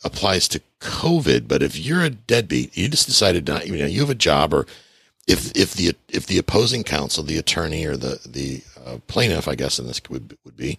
applies 0.05 0.49
to 0.49 0.61
COVID, 0.81 1.47
but 1.47 1.63
if 1.63 1.79
you're 1.79 2.03
a 2.03 2.11
deadbeat, 2.11 2.77
you 2.77 2.89
just 2.89 3.07
decided 3.07 3.47
not, 3.47 3.67
you 3.67 3.77
know, 3.77 3.87
you 3.87 4.01
have 4.01 4.11
a 4.11 4.15
job 4.15 4.53
or 4.53 4.67
if 5.27 5.57
if 5.57 5.75
the 5.75 5.95
if 6.09 6.27
the 6.27 6.39
opposing 6.39 6.85
counsel, 6.85 7.23
the 7.23 7.39
attorney 7.39 7.85
or 7.87 7.97
the 7.97 8.21
the 8.27 8.63
uh, 8.85 8.99
plaintiff, 9.07 9.47
I 9.47 9.55
guess 9.55 9.79
in 9.79 9.87
this 9.87 10.01
would 10.09 10.37
would 10.45 10.57
be 10.57 10.79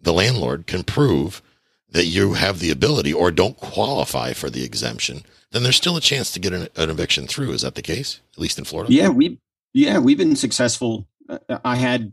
the 0.00 0.12
landlord 0.12 0.66
can 0.66 0.84
prove 0.84 1.42
that 1.90 2.04
you 2.04 2.34
have 2.34 2.58
the 2.58 2.70
ability 2.70 3.12
or 3.12 3.30
don't 3.30 3.56
qualify 3.56 4.32
for 4.34 4.50
the 4.50 4.62
exemption, 4.62 5.22
then 5.52 5.62
there's 5.62 5.76
still 5.76 5.96
a 5.96 6.02
chance 6.02 6.30
to 6.32 6.38
get 6.38 6.52
an, 6.52 6.68
an 6.76 6.90
eviction 6.90 7.26
through. 7.26 7.52
Is 7.52 7.62
that 7.62 7.74
the 7.74 7.82
case? 7.82 8.20
At 8.34 8.38
least 8.38 8.58
in 8.58 8.64
Florida? 8.64 8.92
Yeah, 8.92 9.08
we 9.08 9.38
yeah 9.72 9.98
we've 9.98 10.18
been 10.18 10.36
successful. 10.36 11.06
Uh, 11.28 11.58
I 11.64 11.76
had 11.76 12.12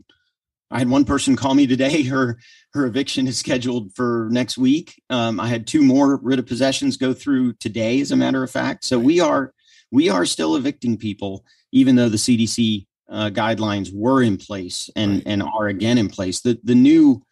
I 0.70 0.78
had 0.78 0.88
one 0.88 1.04
person 1.04 1.36
call 1.36 1.54
me 1.54 1.66
today. 1.66 2.02
Her 2.04 2.38
her 2.72 2.86
eviction 2.86 3.26
is 3.26 3.38
scheduled 3.38 3.94
for 3.94 4.28
next 4.30 4.58
week. 4.58 5.02
Um, 5.08 5.40
I 5.40 5.48
had 5.48 5.66
two 5.66 5.82
more 5.82 6.16
writ 6.16 6.38
of 6.38 6.46
possessions 6.46 6.96
go 6.96 7.14
through 7.14 7.54
today, 7.54 8.00
as 8.00 8.12
a 8.12 8.16
matter 8.16 8.42
of 8.42 8.50
fact. 8.50 8.84
So 8.84 8.98
we 8.98 9.20
are 9.20 9.52
we 9.90 10.08
are 10.08 10.26
still 10.26 10.56
evicting 10.56 10.96
people 10.96 11.44
even 11.76 11.94
though 11.94 12.08
the 12.08 12.16
CDC 12.16 12.86
uh, 13.10 13.30
guidelines 13.30 13.90
were 13.94 14.22
in 14.22 14.38
place 14.38 14.88
and 14.96 15.16
right. 15.16 15.22
and 15.26 15.42
are 15.42 15.68
again 15.68 15.98
in 15.98 16.08
place. 16.08 16.40
The 16.40 16.58
the 16.64 16.74
new 16.74 17.22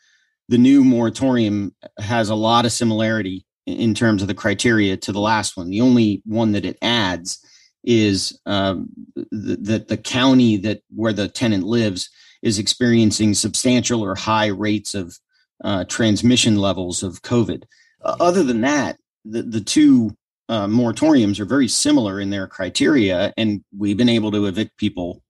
the 0.49 0.59
new 0.59 0.85
moratorium 0.85 1.75
has 1.99 2.29
a 2.29 2.35
lot 2.35 2.67
of 2.67 2.73
similarity 2.73 3.47
in 3.67 3.95
terms 3.95 4.21
of 4.21 4.29
the 4.29 4.35
criteria 4.35 4.97
to 4.99 5.13
the 5.13 5.21
last 5.21 5.57
one. 5.57 5.71
The 5.71 5.81
only 5.81 6.23
one 6.27 6.53
that 6.53 6.67
it 6.67 6.77
adds 6.83 7.39
is 7.83 8.39
um, 8.45 8.89
that 9.31 9.89
the 9.89 9.97
county 9.97 10.59
that 10.59 10.83
where 10.95 11.15
the 11.15 11.29
tenant 11.29 11.65
lives 11.65 12.11
is 12.43 12.59
experiencing 12.59 13.33
substantial 13.33 14.03
or 14.05 14.15
high 14.15 14.49
rates 14.49 14.95
of 14.95 15.19
uh, 15.65 15.85
transmission 15.85 16.57
levels 16.57 17.03
of 17.03 17.23
COVID. 17.23 17.65
Uh, 18.05 18.17
other 18.21 18.43
than 18.43 18.61
that, 18.61 18.99
the, 19.25 19.43
the 19.43 19.63
two 19.63 20.15
uh, 20.49 20.67
moratoriums 20.67 21.41
are 21.41 21.45
very 21.45 21.69
similar 21.69 22.21
in 22.21 22.31
their 22.31 22.47
criteria, 22.47 23.33
and 23.37 23.65
we've 23.77 23.97
been 23.97 24.09
able 24.09 24.31
to 24.33 24.47
evict 24.47 24.77
people 24.77 25.23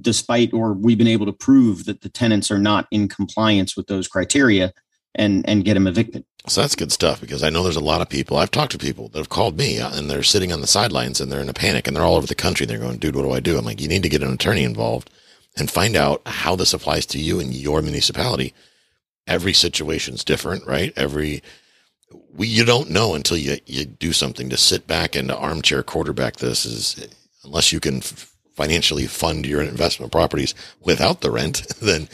despite, 0.00 0.52
or 0.52 0.72
we've 0.72 0.98
been 0.98 1.08
able 1.08 1.26
to 1.26 1.32
prove 1.32 1.84
that 1.84 2.00
the 2.00 2.08
tenants 2.08 2.50
are 2.50 2.58
not 2.58 2.86
in 2.92 3.08
compliance 3.08 3.76
with 3.76 3.86
those 3.88 4.08
criteria, 4.08 4.72
and 5.14 5.48
and 5.48 5.64
get 5.64 5.74
them 5.74 5.86
evicted. 5.86 6.24
So 6.46 6.60
that's 6.60 6.74
good 6.74 6.92
stuff 6.92 7.20
because 7.20 7.42
I 7.42 7.48
know 7.48 7.62
there's 7.62 7.76
a 7.76 7.80
lot 7.80 8.02
of 8.02 8.08
people. 8.08 8.36
I've 8.36 8.50
talked 8.50 8.72
to 8.72 8.78
people 8.78 9.08
that 9.08 9.18
have 9.18 9.30
called 9.30 9.56
me 9.56 9.80
uh, 9.80 9.96
and 9.96 10.10
they're 10.10 10.22
sitting 10.22 10.52
on 10.52 10.60
the 10.60 10.66
sidelines 10.66 11.18
and 11.18 11.32
they're 11.32 11.40
in 11.40 11.48
a 11.48 11.54
panic 11.54 11.86
and 11.86 11.96
they're 11.96 12.04
all 12.04 12.16
over 12.16 12.26
the 12.26 12.34
country. 12.34 12.66
They're 12.66 12.78
going, 12.78 12.98
dude, 12.98 13.16
what 13.16 13.22
do 13.22 13.32
I 13.32 13.40
do? 13.40 13.56
I'm 13.56 13.64
like, 13.64 13.80
you 13.80 13.88
need 13.88 14.02
to 14.02 14.10
get 14.10 14.22
an 14.22 14.32
attorney 14.32 14.62
involved 14.62 15.10
and 15.56 15.70
find 15.70 15.96
out 15.96 16.20
how 16.26 16.54
this 16.54 16.74
applies 16.74 17.06
to 17.06 17.18
you 17.18 17.40
and 17.40 17.54
your 17.54 17.80
municipality. 17.80 18.52
Every 19.26 19.54
situation's 19.54 20.22
different, 20.22 20.66
right? 20.66 20.92
Every 20.96 21.42
we 22.32 22.46
you 22.46 22.64
don't 22.64 22.90
know 22.90 23.14
until 23.14 23.36
you 23.36 23.58
you 23.66 23.84
do 23.84 24.12
something 24.12 24.50
to 24.50 24.56
sit 24.56 24.86
back 24.86 25.14
and 25.14 25.30
armchair 25.30 25.82
quarterback 25.82 26.36
this 26.36 26.66
is 26.66 27.08
unless 27.44 27.72
you 27.72 27.80
can 27.80 28.00
financially 28.54 29.06
fund 29.06 29.44
your 29.44 29.60
investment 29.62 30.12
properties 30.12 30.54
without 30.80 31.20
the 31.20 31.30
rent 31.30 31.66
then 31.80 32.08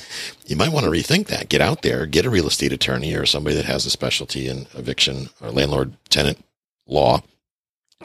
you 0.46 0.56
might 0.56 0.72
want 0.72 0.84
to 0.84 0.90
rethink 0.90 1.26
that. 1.26 1.48
Get 1.48 1.60
out 1.60 1.82
there 1.82 2.06
get 2.06 2.24
a 2.24 2.30
real 2.30 2.46
estate 2.46 2.72
attorney 2.72 3.14
or 3.14 3.26
somebody 3.26 3.56
that 3.56 3.66
has 3.66 3.86
a 3.86 3.90
specialty 3.90 4.48
in 4.48 4.66
eviction 4.74 5.28
or 5.40 5.50
landlord 5.50 5.94
tenant 6.08 6.42
law 6.86 7.22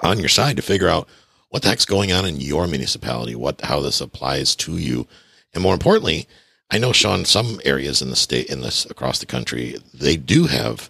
on 0.04 0.20
your 0.20 0.30
side 0.30 0.58
to 0.58 0.62
figure 0.62 0.90
out 0.90 1.08
what 1.50 1.62
the 1.62 1.70
heck's 1.70 1.86
going 1.86 2.12
on 2.12 2.26
in 2.26 2.42
your 2.42 2.68
municipality 2.68 3.36
what 3.36 3.62
how 3.62 3.80
this 3.80 4.02
applies 4.02 4.56
to 4.56 4.78
you. 4.78 5.08
And 5.54 5.64
more 5.64 5.74
importantly 5.74 6.28
i 6.70 6.78
know 6.78 6.92
sean 6.92 7.24
some 7.24 7.62
areas 7.64 8.02
in 8.02 8.10
the 8.10 8.16
state 8.16 8.48
in 8.48 8.62
this 8.62 8.86
across 8.86 9.20
the 9.20 9.26
country 9.26 9.78
they 9.94 10.18
do 10.18 10.48
have 10.48 10.90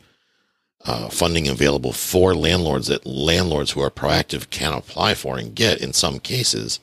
uh, 0.85 1.09
funding 1.09 1.47
available 1.47 1.91
for 1.91 2.35
landlords 2.35 2.87
that 2.87 3.05
landlords 3.05 3.71
who 3.71 3.81
are 3.81 3.89
proactive 3.89 4.49
can 4.49 4.73
apply 4.73 5.15
for 5.15 5.37
and 5.37 5.55
get 5.55 5.81
in 5.81 5.93
some 5.93 6.19
cases. 6.19 6.79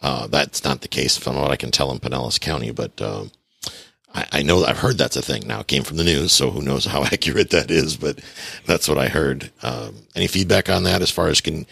Uh, 0.00 0.26
that's 0.26 0.64
not 0.64 0.80
the 0.80 0.88
case 0.88 1.16
from 1.16 1.36
what 1.36 1.50
I 1.50 1.56
can 1.56 1.70
tell 1.70 1.92
in 1.92 1.98
Pinellas 1.98 2.40
County, 2.40 2.70
but 2.70 3.00
uh, 3.00 3.24
I, 4.14 4.26
I, 4.32 4.42
know 4.42 4.64
I've 4.64 4.78
heard 4.78 4.98
that's 4.98 5.16
a 5.16 5.22
thing. 5.22 5.46
Now 5.46 5.60
it 5.60 5.66
came 5.66 5.82
from 5.82 5.96
the 5.98 6.04
news, 6.04 6.32
so 6.32 6.50
who 6.50 6.62
knows 6.62 6.86
how 6.86 7.04
accurate 7.12 7.50
that 7.50 7.70
is, 7.70 7.96
but 7.96 8.20
that's 8.66 8.88
what 8.88 8.98
I 8.98 9.08
heard. 9.08 9.50
Um, 9.62 9.94
any 10.14 10.26
feedback 10.26 10.68
on 10.68 10.84
that 10.84 11.02
as 11.02 11.10
far 11.10 11.28
as 11.28 11.40
can, 11.40 11.66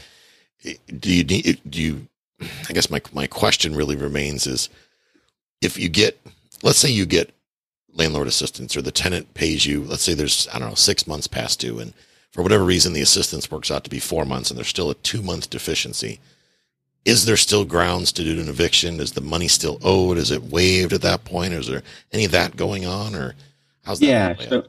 do 0.62 1.12
you 1.12 1.25
need, 1.25 1.61
do 1.69 1.81
you, 1.81 2.09
I 2.69 2.73
guess 2.73 2.91
my, 2.91 3.00
my 3.12 3.26
question 3.26 3.75
really 3.75 3.97
remains 3.97 4.47
is 4.47 4.69
if 5.61 5.79
you 5.79 5.88
get, 5.88 6.21
let's 6.62 6.79
say 6.79 6.91
you 6.91 7.07
get 7.07 7.35
landlord 7.94 8.26
assistance 8.26 8.76
or 8.76 8.82
the 8.82 8.90
tenant 8.90 9.34
pays 9.34 9.66
you, 9.66 9.84
let's 9.84 10.02
say 10.02 10.14
there's, 10.14 10.49
I 10.52 10.58
don't 10.58 10.70
know, 10.70 10.75
six 10.75 11.06
months 11.06 11.26
past 11.26 11.61
due. 11.61 11.78
And 11.78 11.92
for 12.30 12.42
whatever 12.42 12.64
reason, 12.64 12.92
the 12.92 13.02
assistance 13.02 13.50
works 13.50 13.70
out 13.70 13.84
to 13.84 13.90
be 13.90 13.99
four 13.99 14.25
months 14.25 14.50
and 14.50 14.56
there's 14.56 14.68
still 14.68 14.90
a 14.90 14.94
two 14.94 15.22
month 15.22 15.50
deficiency. 15.50 16.20
Is 17.04 17.25
there 17.25 17.37
still 17.37 17.64
grounds 17.64 18.12
to 18.12 18.22
do 18.22 18.40
an 18.40 18.49
eviction? 18.49 19.00
Is 19.00 19.12
the 19.12 19.20
money 19.20 19.49
still 19.49 19.78
owed? 19.82 20.18
Is 20.18 20.30
it 20.30 20.44
waived 20.44 20.92
at 20.92 21.02
that 21.02 21.25
point? 21.25 21.52
Or 21.52 21.58
is 21.58 21.66
there 21.66 21.82
any 22.12 22.25
of 22.25 22.30
that 22.30 22.56
going 22.56 22.87
on 22.87 23.14
or 23.14 23.34
how's 23.84 23.99
that? 24.00 24.06
Yeah. 24.06 24.34
So, 24.49 24.66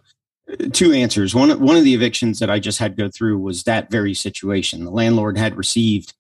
uh, 0.52 0.70
two 0.74 0.92
answers. 0.92 1.36
One, 1.36 1.60
one 1.62 1.78
of 1.78 1.84
the 1.84 1.94
evictions 1.94 2.40
that 2.40 2.50
I 2.50 2.60
just 2.60 2.80
had 2.80 2.98
go 2.98 3.10
through 3.10 3.38
was 3.38 3.64
that 3.64 3.92
very 3.92 4.14
situation. 4.14 4.84
The 4.84 4.92
landlord 4.92 5.38
had 5.38 5.56
received 5.56 6.14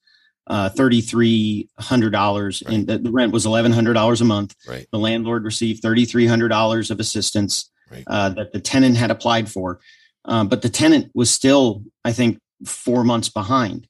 uh, 0.47 0.69
$3,300 0.69 2.65
right. 2.65 2.73
and 2.73 2.87
the, 2.87 2.97
the, 2.97 3.11
rent 3.11 3.31
was 3.31 3.45
$1,100 3.45 4.21
a 4.21 4.23
month. 4.25 4.55
Right. 4.67 4.87
The 4.91 4.99
landlord 4.99 5.45
received 5.45 5.83
$3,300 5.83 6.91
of 6.91 6.99
assistance 6.99 7.71
right. 7.89 8.03
uh, 8.07 8.29
that 8.29 8.51
the 8.51 8.59
tenant 8.59 8.97
had 8.97 9.11
applied 9.11 9.49
for. 9.49 9.79
Uh, 10.25 10.43
but 10.43 10.61
the 10.61 10.69
tenant 10.69 11.11
was 11.13 11.29
still, 11.29 11.83
I 12.03 12.13
think, 12.13 12.39
four 12.65 13.03
months 13.03 13.29
behind. 13.29 13.87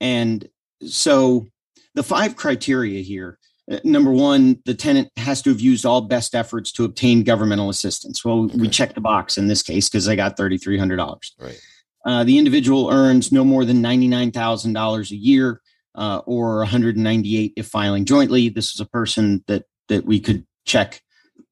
And 0.00 0.48
so 0.86 1.48
the 1.94 2.02
five 2.02 2.36
criteria 2.36 3.02
here 3.02 3.38
uh, 3.70 3.78
number 3.84 4.10
one, 4.10 4.60
the 4.64 4.74
tenant 4.74 5.10
has 5.16 5.40
to 5.42 5.50
have 5.50 5.60
used 5.60 5.86
all 5.86 6.00
best 6.00 6.34
efforts 6.34 6.72
to 6.72 6.84
obtain 6.84 7.22
governmental 7.22 7.70
assistance. 7.70 8.24
Well, 8.24 8.44
okay. 8.44 8.58
we 8.58 8.68
checked 8.68 8.94
the 8.94 9.00
box 9.00 9.38
in 9.38 9.46
this 9.46 9.62
case 9.62 9.88
because 9.88 10.04
they 10.04 10.16
got 10.16 10.36
$3,300. 10.36 11.30
Right. 11.38 11.60
Uh, 12.04 12.24
the 12.24 12.38
individual 12.38 12.90
earns 12.90 13.30
no 13.30 13.44
more 13.44 13.64
than 13.64 13.82
$99,000 13.82 15.10
a 15.10 15.16
year 15.16 15.61
uh, 15.94 16.22
or 16.26 16.58
198 16.58 17.52
if 17.56 17.66
filing 17.66 18.04
jointly. 18.04 18.48
This 18.48 18.72
is 18.74 18.80
a 18.80 18.86
person 18.86 19.44
that 19.46 19.64
that 19.88 20.04
we 20.04 20.20
could 20.20 20.46
check 20.64 21.02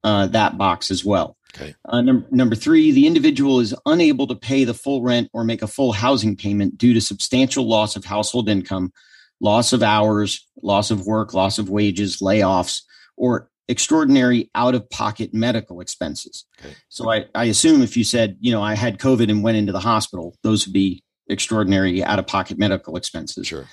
uh, 0.05 0.27
that 0.29 0.57
box 0.57 0.91
as 0.91 1.05
well. 1.05 1.37
Okay. 1.55 1.75
Uh, 1.89 2.01
num- 2.01 2.27
number 2.31 2.55
three, 2.55 2.93
the 2.93 3.07
individual 3.07 3.61
is 3.61 3.75
unable 3.87 4.27
to 4.29 4.37
pay 4.37 4.65
the 4.65 4.75
full 4.75 5.03
rent 5.03 5.29
or 5.33 5.45
make 5.45 5.63
a 5.63 5.67
full 5.67 5.93
housing 5.93 6.37
payment 6.37 6.79
due 6.79 6.95
to 6.95 7.01
substantial 7.01 7.69
loss 7.69 7.97
of 7.97 8.05
household 8.05 8.49
income, 8.49 8.93
loss 9.41 9.73
of 9.73 9.83
hours, 9.83 10.47
loss 10.63 10.91
of 10.91 11.07
work, 11.07 11.35
loss 11.35 11.59
of 11.59 11.69
wages, 11.69 12.19
layoffs, 12.19 12.83
or 13.17 13.51
extraordinary 13.69 14.51
out 14.55 14.75
of 14.75 14.89
pocket 14.91 15.35
medical 15.35 15.81
expenses. 15.81 16.45
Okay. 16.61 16.75
So 16.89 17.11
I, 17.11 17.27
I 17.35 17.45
assume 17.45 17.83
if 17.83 17.97
you 17.97 18.05
said, 18.05 18.37
you 18.41 18.53
know, 18.53 18.63
I 18.63 18.75
had 18.75 18.99
COVID 18.99 19.31
and 19.31 19.43
went 19.43 19.59
into 19.59 19.73
the 19.73 19.81
hospital, 19.81 20.37
those 20.43 20.67
would 20.67 20.73
be 20.73 21.03
extraordinary 21.29 22.03
out 22.03 22.19
of 22.19 22.27
pocket 22.27 22.59
medical 22.59 22.97
expenses. 22.97 23.47
Sure. 23.47 23.67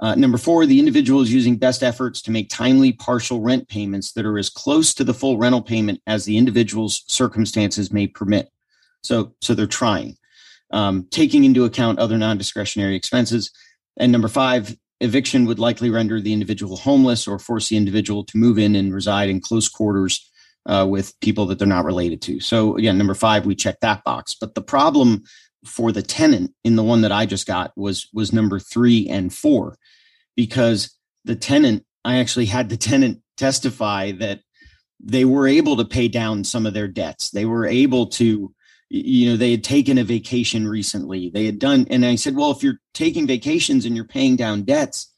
Uh, 0.00 0.14
number 0.14 0.38
four, 0.38 0.66
the 0.66 0.78
individual 0.78 1.20
is 1.20 1.32
using 1.32 1.56
best 1.56 1.82
efforts 1.82 2.20
to 2.22 2.30
make 2.30 2.48
timely 2.48 2.92
partial 2.92 3.40
rent 3.40 3.68
payments 3.68 4.12
that 4.12 4.26
are 4.26 4.38
as 4.38 4.50
close 4.50 4.92
to 4.92 5.04
the 5.04 5.14
full 5.14 5.38
rental 5.38 5.62
payment 5.62 6.00
as 6.06 6.24
the 6.24 6.36
individual's 6.36 7.04
circumstances 7.06 7.92
may 7.92 8.06
permit. 8.06 8.50
So, 9.02 9.34
so 9.40 9.54
they're 9.54 9.66
trying, 9.66 10.16
um, 10.72 11.06
taking 11.10 11.44
into 11.44 11.64
account 11.64 11.98
other 11.98 12.18
non-discretionary 12.18 12.96
expenses. 12.96 13.50
And 13.96 14.10
number 14.10 14.28
five, 14.28 14.76
eviction 15.00 15.44
would 15.44 15.58
likely 15.58 15.90
render 15.90 16.20
the 16.20 16.32
individual 16.32 16.76
homeless 16.76 17.28
or 17.28 17.38
force 17.38 17.68
the 17.68 17.76
individual 17.76 18.24
to 18.24 18.36
move 18.38 18.58
in 18.58 18.74
and 18.74 18.92
reside 18.92 19.28
in 19.28 19.40
close 19.40 19.68
quarters 19.68 20.30
uh, 20.66 20.86
with 20.88 21.18
people 21.20 21.46
that 21.46 21.58
they're 21.58 21.68
not 21.68 21.84
related 21.84 22.22
to. 22.22 22.40
So 22.40 22.76
again, 22.76 22.98
number 22.98 23.14
five, 23.14 23.46
we 23.46 23.54
check 23.54 23.80
that 23.80 24.02
box. 24.04 24.34
But 24.34 24.54
the 24.54 24.62
problem 24.62 25.24
for 25.66 25.92
the 25.92 26.02
tenant 26.02 26.52
in 26.62 26.76
the 26.76 26.82
one 26.82 27.02
that 27.02 27.12
I 27.12 27.26
just 27.26 27.46
got 27.46 27.72
was 27.76 28.08
was 28.12 28.32
number 28.32 28.58
three 28.58 29.08
and 29.08 29.32
four, 29.32 29.76
because 30.36 30.96
the 31.24 31.36
tenant, 31.36 31.84
I 32.04 32.18
actually 32.18 32.46
had 32.46 32.68
the 32.68 32.76
tenant 32.90 33.20
testify 33.36 34.12
that 34.12 34.40
they 35.00 35.24
were 35.24 35.46
able 35.46 35.76
to 35.76 35.84
pay 35.84 36.08
down 36.08 36.44
some 36.44 36.66
of 36.66 36.74
their 36.74 36.88
debts. 36.88 37.30
They 37.30 37.44
were 37.44 37.66
able 37.66 38.06
to, 38.06 38.54
you 38.88 39.30
know, 39.30 39.36
they 39.36 39.50
had 39.50 39.64
taken 39.64 39.98
a 39.98 40.04
vacation 40.04 40.68
recently. 40.68 41.30
They 41.30 41.46
had 41.46 41.58
done, 41.58 41.86
and 41.90 42.04
I 42.04 42.14
said, 42.14 42.36
well, 42.36 42.50
if 42.50 42.62
you're 42.62 42.80
taking 42.92 43.26
vacations 43.26 43.84
and 43.84 43.96
you're 43.96 44.06
paying 44.06 44.36
down 44.36 44.62
debts, 44.62 45.12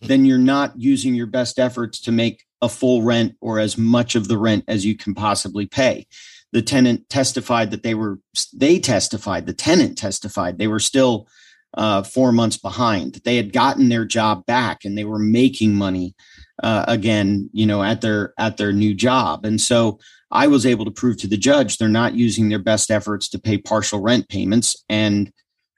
hmm. 0.00 0.08
then 0.08 0.24
you're 0.24 0.38
not 0.38 0.78
using 0.78 1.14
your 1.14 1.26
best 1.26 1.58
efforts 1.58 2.00
to 2.02 2.12
make 2.12 2.44
a 2.62 2.68
full 2.68 3.02
rent 3.02 3.36
or 3.40 3.58
as 3.58 3.78
much 3.78 4.14
of 4.14 4.28
the 4.28 4.36
rent 4.36 4.64
as 4.68 4.84
you 4.84 4.94
can 4.94 5.14
possibly 5.14 5.66
pay 5.66 6.06
the 6.52 6.62
tenant 6.62 7.08
testified 7.08 7.70
that 7.70 7.82
they 7.82 7.94
were 7.94 8.18
they 8.54 8.78
testified 8.78 9.46
the 9.46 9.52
tenant 9.52 9.96
testified 9.96 10.58
they 10.58 10.66
were 10.66 10.80
still 10.80 11.28
uh, 11.74 12.02
four 12.02 12.32
months 12.32 12.56
behind 12.56 13.20
they 13.24 13.36
had 13.36 13.52
gotten 13.52 13.88
their 13.88 14.04
job 14.04 14.44
back 14.46 14.84
and 14.84 14.98
they 14.98 15.04
were 15.04 15.18
making 15.18 15.74
money 15.74 16.14
uh, 16.62 16.84
again 16.88 17.48
you 17.52 17.64
know 17.64 17.82
at 17.82 18.00
their 18.00 18.34
at 18.38 18.56
their 18.56 18.72
new 18.72 18.94
job. 18.94 19.44
And 19.44 19.60
so 19.60 19.98
i 20.32 20.46
was 20.46 20.64
able 20.66 20.84
to 20.84 20.90
prove 20.90 21.16
to 21.18 21.26
the 21.26 21.36
judge 21.36 21.76
they're 21.76 21.88
not 21.88 22.14
using 22.14 22.48
their 22.48 22.58
best 22.58 22.90
efforts 22.90 23.28
to 23.28 23.38
pay 23.38 23.58
partial 23.58 24.00
rent 24.00 24.28
payments 24.28 24.84
and 24.88 25.32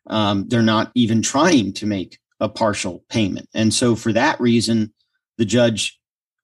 um, 0.08 0.48
they're 0.48 0.62
not 0.62 0.90
even 0.94 1.22
trying 1.22 1.72
to 1.74 1.86
make 1.86 2.18
a 2.40 2.48
partial 2.48 3.04
payment. 3.08 3.48
And 3.54 3.72
so 3.72 3.94
for 3.94 4.12
that 4.12 4.40
reason 4.40 4.92
the 5.38 5.44
judge 5.44 5.98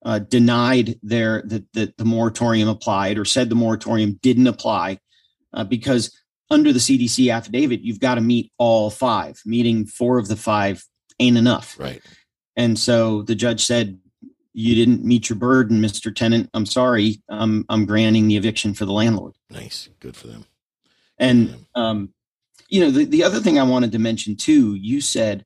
uh, 0.05 0.19
denied 0.21 0.99
their 1.03 1.43
that 1.47 1.65
the, 1.73 1.93
the 1.99 2.05
moratorium 2.05 2.69
applied 2.69 3.19
or 3.19 3.25
said 3.25 3.49
the 3.49 3.55
moratorium 3.55 4.19
didn't 4.23 4.47
apply 4.47 4.99
uh, 5.53 5.65
because 5.65 6.17
under 6.51 6.73
the 6.73 6.79
CDC 6.79 7.33
affidavit, 7.33 7.81
you've 7.81 8.01
got 8.01 8.15
to 8.15 8.21
meet 8.21 8.53
all 8.59 8.91
five. 8.91 9.41
Meeting 9.45 9.87
four 9.87 10.19
of 10.19 10.29
the 10.29 10.37
five 10.37 10.85
ain't 11.19 11.37
enough. 11.37 11.79
Right. 11.79 12.03
And 12.57 12.79
so 12.79 13.23
the 13.23 13.35
judge 13.35 13.65
said, 13.65 13.99
"You 14.53 14.75
didn't 14.75 15.05
meet 15.05 15.29
your 15.29 15.39
burden, 15.39 15.81
Mister 15.81 16.11
Tenant. 16.11 16.49
I'm 16.55 16.67
sorry. 16.67 17.23
I'm 17.29 17.65
I'm 17.69 17.85
granting 17.85 18.29
the 18.29 18.37
eviction 18.37 18.75
for 18.75 18.85
the 18.85 18.93
landlord." 18.93 19.35
Nice. 19.51 19.89
Good 20.01 20.17
for 20.17 20.29
them. 20.29 20.47
And 21.19 21.67
um, 21.75 22.15
you 22.69 22.81
know, 22.81 22.91
the 22.91 23.05
the 23.05 23.25
other 23.25 23.41
thing 23.41 23.59
I 23.59 23.65
wanted 23.65 23.93
to 23.93 23.99
mention 23.99 24.37
too, 24.37 24.75
you 24.75 25.01
said, 25.01 25.45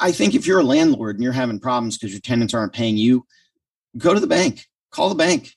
I 0.00 0.12
think 0.12 0.34
if 0.34 0.46
you're 0.46 0.60
a 0.60 0.64
landlord 0.64 1.16
and 1.16 1.22
you're 1.22 1.32
having 1.32 1.60
problems 1.60 1.96
because 1.96 2.12
your 2.12 2.20
tenants 2.20 2.54
aren't 2.54 2.72
paying 2.72 2.96
you, 2.96 3.26
go 3.96 4.14
to 4.14 4.20
the 4.20 4.26
bank, 4.26 4.66
call 4.90 5.08
the 5.08 5.14
bank. 5.14 5.54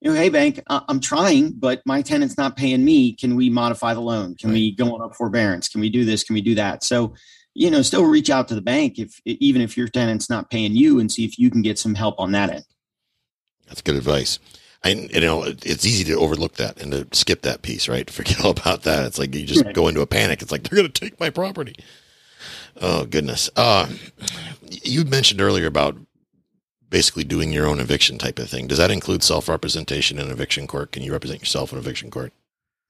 You 0.00 0.10
know, 0.10 0.16
hey 0.16 0.28
bank, 0.28 0.60
I'm 0.68 1.00
trying, 1.00 1.52
but 1.52 1.80
my 1.86 2.02
tenant's 2.02 2.36
not 2.36 2.56
paying 2.56 2.84
me. 2.84 3.14
Can 3.14 3.36
we 3.36 3.48
modify 3.48 3.94
the 3.94 4.00
loan? 4.00 4.34
Can 4.34 4.50
right. 4.50 4.54
we 4.54 4.74
go 4.74 4.94
on 4.94 5.00
up 5.00 5.14
forbearance? 5.14 5.66
Can 5.66 5.80
we 5.80 5.88
do 5.88 6.04
this? 6.04 6.22
Can 6.22 6.34
we 6.34 6.42
do 6.42 6.54
that? 6.56 6.84
So, 6.84 7.14
you 7.54 7.70
know, 7.70 7.80
still 7.80 8.04
reach 8.04 8.28
out 8.28 8.46
to 8.48 8.54
the 8.54 8.60
bank 8.60 8.98
if 8.98 9.18
even 9.24 9.62
if 9.62 9.78
your 9.78 9.88
tenant's 9.88 10.28
not 10.28 10.50
paying 10.50 10.76
you, 10.76 11.00
and 11.00 11.10
see 11.10 11.24
if 11.24 11.38
you 11.38 11.50
can 11.50 11.62
get 11.62 11.78
some 11.78 11.94
help 11.94 12.16
on 12.18 12.32
that 12.32 12.50
end. 12.50 12.64
That's 13.66 13.80
good 13.80 13.96
advice. 13.96 14.38
I, 14.84 14.90
you 14.90 15.20
know, 15.20 15.44
it's 15.44 15.86
easy 15.86 16.04
to 16.04 16.18
overlook 16.18 16.56
that 16.56 16.80
and 16.82 16.92
to 16.92 17.08
skip 17.12 17.40
that 17.42 17.62
piece, 17.62 17.88
right? 17.88 18.08
Forget 18.10 18.40
all 18.44 18.50
about 18.50 18.82
that. 18.82 19.06
It's 19.06 19.18
like 19.18 19.34
you 19.34 19.46
just 19.46 19.64
right. 19.64 19.74
go 19.74 19.88
into 19.88 20.02
a 20.02 20.06
panic. 20.06 20.42
It's 20.42 20.52
like 20.52 20.64
they're 20.64 20.76
going 20.76 20.92
to 20.92 21.00
take 21.00 21.18
my 21.18 21.30
property. 21.30 21.76
Oh 22.80 23.06
goodness. 23.06 23.48
Uh, 23.56 23.88
you 24.82 25.04
mentioned 25.04 25.40
earlier 25.40 25.66
about 25.66 25.96
basically 26.94 27.24
doing 27.24 27.52
your 27.52 27.66
own 27.66 27.80
eviction 27.80 28.18
type 28.18 28.38
of 28.38 28.48
thing. 28.48 28.68
Does 28.68 28.78
that 28.78 28.92
include 28.92 29.24
self 29.24 29.48
representation 29.48 30.16
in 30.16 30.30
eviction 30.30 30.68
court? 30.68 30.92
Can 30.92 31.02
you 31.02 31.10
represent 31.10 31.40
yourself 31.40 31.72
in 31.72 31.78
eviction 31.78 32.08
court? 32.08 32.32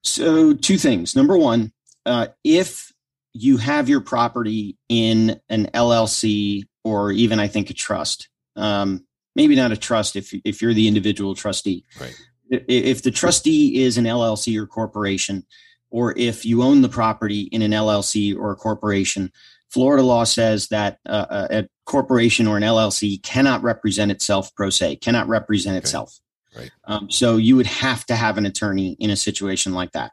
So, 0.02 0.52
two 0.52 0.76
things. 0.76 1.16
Number 1.16 1.38
one, 1.38 1.72
uh, 2.04 2.26
if 2.44 2.92
you 3.32 3.56
have 3.56 3.88
your 3.88 4.02
property 4.02 4.76
in 4.90 5.40
an 5.48 5.70
LLC 5.72 6.64
or 6.84 7.12
even, 7.12 7.40
I 7.40 7.48
think, 7.48 7.70
a 7.70 7.72
trust, 7.72 8.28
um, 8.56 9.06
maybe 9.34 9.56
not 9.56 9.72
a 9.72 9.76
trust 9.76 10.16
if, 10.16 10.34
if 10.44 10.60
you're 10.60 10.74
the 10.74 10.86
individual 10.86 11.34
trustee. 11.34 11.86
Right. 11.98 12.14
If 12.50 13.02
the 13.02 13.10
trustee 13.10 13.84
is 13.84 13.96
an 13.96 14.04
LLC 14.04 14.60
or 14.60 14.66
corporation, 14.66 15.46
or 15.90 16.12
if 16.18 16.44
you 16.44 16.62
own 16.62 16.82
the 16.82 16.90
property 16.90 17.48
in 17.52 17.62
an 17.62 17.70
LLC 17.70 18.36
or 18.36 18.52
a 18.52 18.56
corporation, 18.56 19.32
Florida 19.74 20.04
law 20.04 20.22
says 20.22 20.68
that 20.68 20.98
uh, 21.04 21.26
uh 21.28 21.48
a 21.50 21.68
corporation 21.84 22.46
or 22.46 22.56
an 22.56 22.62
LLC 22.62 23.20
cannot 23.22 23.62
represent 23.64 24.12
itself 24.12 24.54
pro 24.54 24.70
se, 24.70 24.96
cannot 24.96 25.26
represent 25.26 25.74
okay. 25.74 25.82
itself. 25.82 26.18
Right. 26.56 26.70
Um, 26.84 27.10
so 27.10 27.36
you 27.36 27.56
would 27.56 27.66
have 27.66 28.06
to 28.06 28.14
have 28.14 28.38
an 28.38 28.46
attorney 28.46 28.96
in 29.00 29.10
a 29.10 29.16
situation 29.16 29.74
like 29.74 29.90
that. 29.92 30.12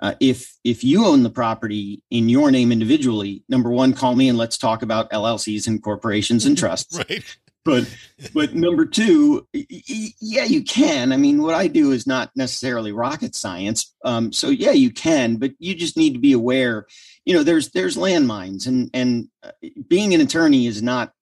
Uh, 0.00 0.14
if 0.18 0.58
if 0.64 0.82
you 0.82 1.06
own 1.06 1.22
the 1.22 1.30
property 1.30 2.02
in 2.10 2.28
your 2.28 2.50
name 2.50 2.72
individually, 2.72 3.44
number 3.48 3.70
one, 3.70 3.92
call 3.92 4.16
me 4.16 4.28
and 4.28 4.36
let's 4.36 4.58
talk 4.58 4.82
about 4.82 5.10
LLCs 5.12 5.68
and 5.68 5.80
corporations 5.80 6.44
and 6.44 6.58
trusts. 6.62 6.98
right 6.98 7.24
but 7.68 7.96
but 8.32 8.54
number 8.54 8.86
two 8.86 9.46
yeah 9.52 10.44
you 10.44 10.62
can. 10.64 11.12
I 11.12 11.16
mean 11.18 11.42
what 11.42 11.54
i 11.54 11.66
do 11.66 11.92
is 11.92 12.06
not 12.06 12.30
necessarily 12.34 12.92
rocket 12.92 13.34
science. 13.34 13.94
Um, 14.04 14.32
so 14.32 14.48
yeah 14.48 14.70
you 14.70 14.90
can 14.90 15.36
but 15.36 15.52
you 15.58 15.74
just 15.74 15.96
need 15.96 16.14
to 16.14 16.18
be 16.18 16.32
aware 16.32 16.86
you 17.26 17.34
know 17.34 17.42
there's 17.42 17.70
there's 17.70 17.96
landmines 17.96 18.66
and 18.66 18.90
and 18.94 19.28
uh, 19.42 19.50
being 19.86 20.14
an 20.14 20.22
attorney 20.22 20.66
is 20.66 20.82
not 20.82 21.12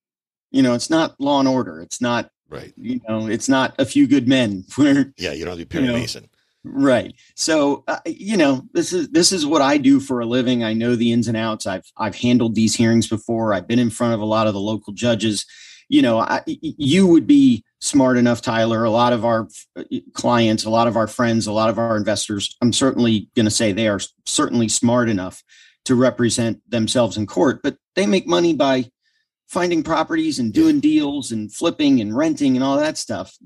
you 0.52 0.62
know 0.62 0.74
it's 0.74 0.88
not 0.88 1.20
law 1.20 1.40
and 1.40 1.48
order. 1.48 1.80
It's 1.80 2.00
not 2.00 2.30
right. 2.48 2.72
you 2.76 3.00
know 3.08 3.26
it's 3.26 3.48
not 3.48 3.74
a 3.80 3.84
few 3.84 4.06
good 4.06 4.28
men 4.28 4.64
where 4.76 5.12
yeah 5.18 5.32
you 5.32 5.44
don't 5.44 5.56
do 5.56 5.66
Perry 5.66 5.84
you 5.84 5.90
know, 5.90 5.98
Mason. 5.98 6.28
right. 6.62 7.12
So 7.34 7.82
uh, 7.88 7.98
you 8.06 8.36
know 8.36 8.62
this 8.72 8.92
is 8.92 9.08
this 9.08 9.32
is 9.32 9.44
what 9.44 9.62
i 9.62 9.78
do 9.78 9.98
for 9.98 10.20
a 10.20 10.26
living. 10.26 10.62
I 10.62 10.74
know 10.74 10.94
the 10.94 11.10
ins 11.10 11.26
and 11.26 11.36
outs. 11.36 11.66
I've 11.66 11.90
i've 11.96 12.14
handled 12.14 12.54
these 12.54 12.76
hearings 12.76 13.08
before. 13.08 13.52
I've 13.52 13.66
been 13.66 13.80
in 13.80 13.90
front 13.90 14.14
of 14.14 14.20
a 14.20 14.24
lot 14.24 14.46
of 14.46 14.54
the 14.54 14.60
local 14.60 14.92
judges 14.92 15.44
you 15.88 16.02
know, 16.02 16.18
I, 16.18 16.42
you 16.46 17.06
would 17.06 17.26
be 17.26 17.64
smart 17.80 18.16
enough, 18.16 18.42
Tyler. 18.42 18.84
A 18.84 18.90
lot 18.90 19.12
of 19.12 19.24
our 19.24 19.48
uh, 19.76 19.84
clients, 20.12 20.64
a 20.64 20.70
lot 20.70 20.88
of 20.88 20.96
our 20.96 21.06
friends, 21.06 21.46
a 21.46 21.52
lot 21.52 21.70
of 21.70 21.78
our 21.78 21.96
investors, 21.96 22.56
I'm 22.60 22.72
certainly 22.72 23.30
going 23.36 23.44
to 23.44 23.50
say 23.50 23.72
they 23.72 23.88
are 23.88 24.00
certainly 24.24 24.68
smart 24.68 25.08
enough 25.08 25.42
to 25.84 25.94
represent 25.94 26.60
themselves 26.68 27.16
in 27.16 27.26
court, 27.26 27.60
but 27.62 27.76
they 27.94 28.06
make 28.06 28.26
money 28.26 28.52
by 28.52 28.90
finding 29.46 29.82
properties 29.82 30.38
and 30.40 30.52
doing 30.52 30.80
deals 30.80 31.30
and 31.30 31.52
flipping 31.52 32.00
and 32.00 32.16
renting 32.16 32.56
and 32.56 32.64
all 32.64 32.76
that 32.76 32.98
stuff. 32.98 33.36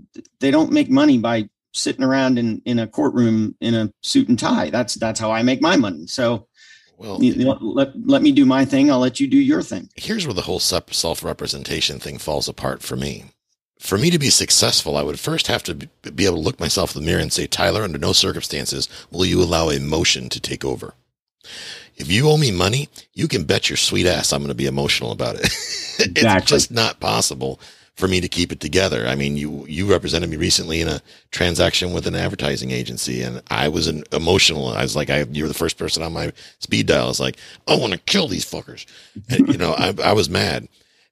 They 0.40 0.50
don't 0.50 0.72
make 0.72 0.90
money 0.90 1.18
by 1.18 1.50
sitting 1.72 2.04
around 2.04 2.38
in, 2.38 2.62
in 2.64 2.78
a 2.78 2.86
courtroom 2.86 3.54
in 3.60 3.74
a 3.74 3.92
suit 4.02 4.28
and 4.28 4.38
tie. 4.38 4.70
That's 4.70 4.94
that's 4.94 5.20
how 5.20 5.30
I 5.30 5.42
make 5.42 5.60
my 5.60 5.76
money. 5.76 6.06
So 6.06 6.48
well, 7.00 7.22
you 7.24 7.44
know, 7.46 7.56
let 7.62 7.92
let 8.06 8.20
me 8.20 8.30
do 8.30 8.44
my 8.44 8.66
thing. 8.66 8.90
I'll 8.90 8.98
let 8.98 9.20
you 9.20 9.26
do 9.26 9.38
your 9.38 9.62
thing. 9.62 9.88
Here's 9.96 10.26
where 10.26 10.34
the 10.34 10.42
whole 10.42 10.60
self 10.60 11.24
representation 11.24 11.98
thing 11.98 12.18
falls 12.18 12.46
apart 12.46 12.82
for 12.82 12.94
me. 12.94 13.24
For 13.78 13.96
me 13.96 14.10
to 14.10 14.18
be 14.18 14.28
successful, 14.28 14.98
I 14.98 15.02
would 15.02 15.18
first 15.18 15.46
have 15.46 15.62
to 15.62 15.74
be 15.74 16.26
able 16.26 16.36
to 16.36 16.42
look 16.42 16.60
myself 16.60 16.94
in 16.94 17.00
the 17.00 17.06
mirror 17.06 17.22
and 17.22 17.32
say, 17.32 17.46
Tyler, 17.46 17.84
under 17.84 17.98
no 17.98 18.12
circumstances 18.12 18.86
will 19.10 19.24
you 19.24 19.42
allow 19.42 19.70
emotion 19.70 20.28
to 20.28 20.38
take 20.38 20.62
over. 20.62 20.92
If 21.96 22.12
you 22.12 22.28
owe 22.28 22.36
me 22.36 22.50
money, 22.50 22.90
you 23.14 23.28
can 23.28 23.44
bet 23.44 23.70
your 23.70 23.78
sweet 23.78 24.04
ass 24.04 24.34
I'm 24.34 24.40
going 24.42 24.48
to 24.48 24.54
be 24.54 24.66
emotional 24.66 25.10
about 25.10 25.36
it. 25.36 25.44
it's 25.44 26.00
exactly. 26.00 26.54
just 26.54 26.70
not 26.70 27.00
possible 27.00 27.58
for 28.00 28.08
me 28.08 28.20
to 28.20 28.28
keep 28.28 28.50
it 28.50 28.58
together. 28.58 29.06
I 29.06 29.14
mean, 29.14 29.36
you 29.36 29.64
you 29.68 29.88
represented 29.88 30.30
me 30.30 30.36
recently 30.36 30.80
in 30.80 30.88
a 30.88 31.02
transaction 31.30 31.92
with 31.92 32.06
an 32.06 32.16
advertising 32.16 32.72
agency, 32.72 33.22
and 33.22 33.42
I 33.50 33.68
was 33.68 33.86
an 33.86 34.02
emotional. 34.10 34.68
I 34.68 34.82
was 34.82 34.96
like, 34.96 35.10
I 35.10 35.24
you 35.30 35.44
were 35.44 35.48
the 35.48 35.54
first 35.54 35.78
person 35.78 36.02
on 36.02 36.12
my 36.12 36.32
speed 36.58 36.86
dial. 36.86 37.04
I 37.04 37.08
was 37.08 37.20
like, 37.20 37.36
I 37.68 37.76
want 37.76 37.92
to 37.92 37.98
kill 38.00 38.26
these 38.26 38.44
fuckers. 38.44 38.86
And, 39.28 39.48
you 39.48 39.58
know, 39.58 39.74
I, 39.74 39.94
I 40.02 40.12
was 40.14 40.28
mad. 40.28 40.68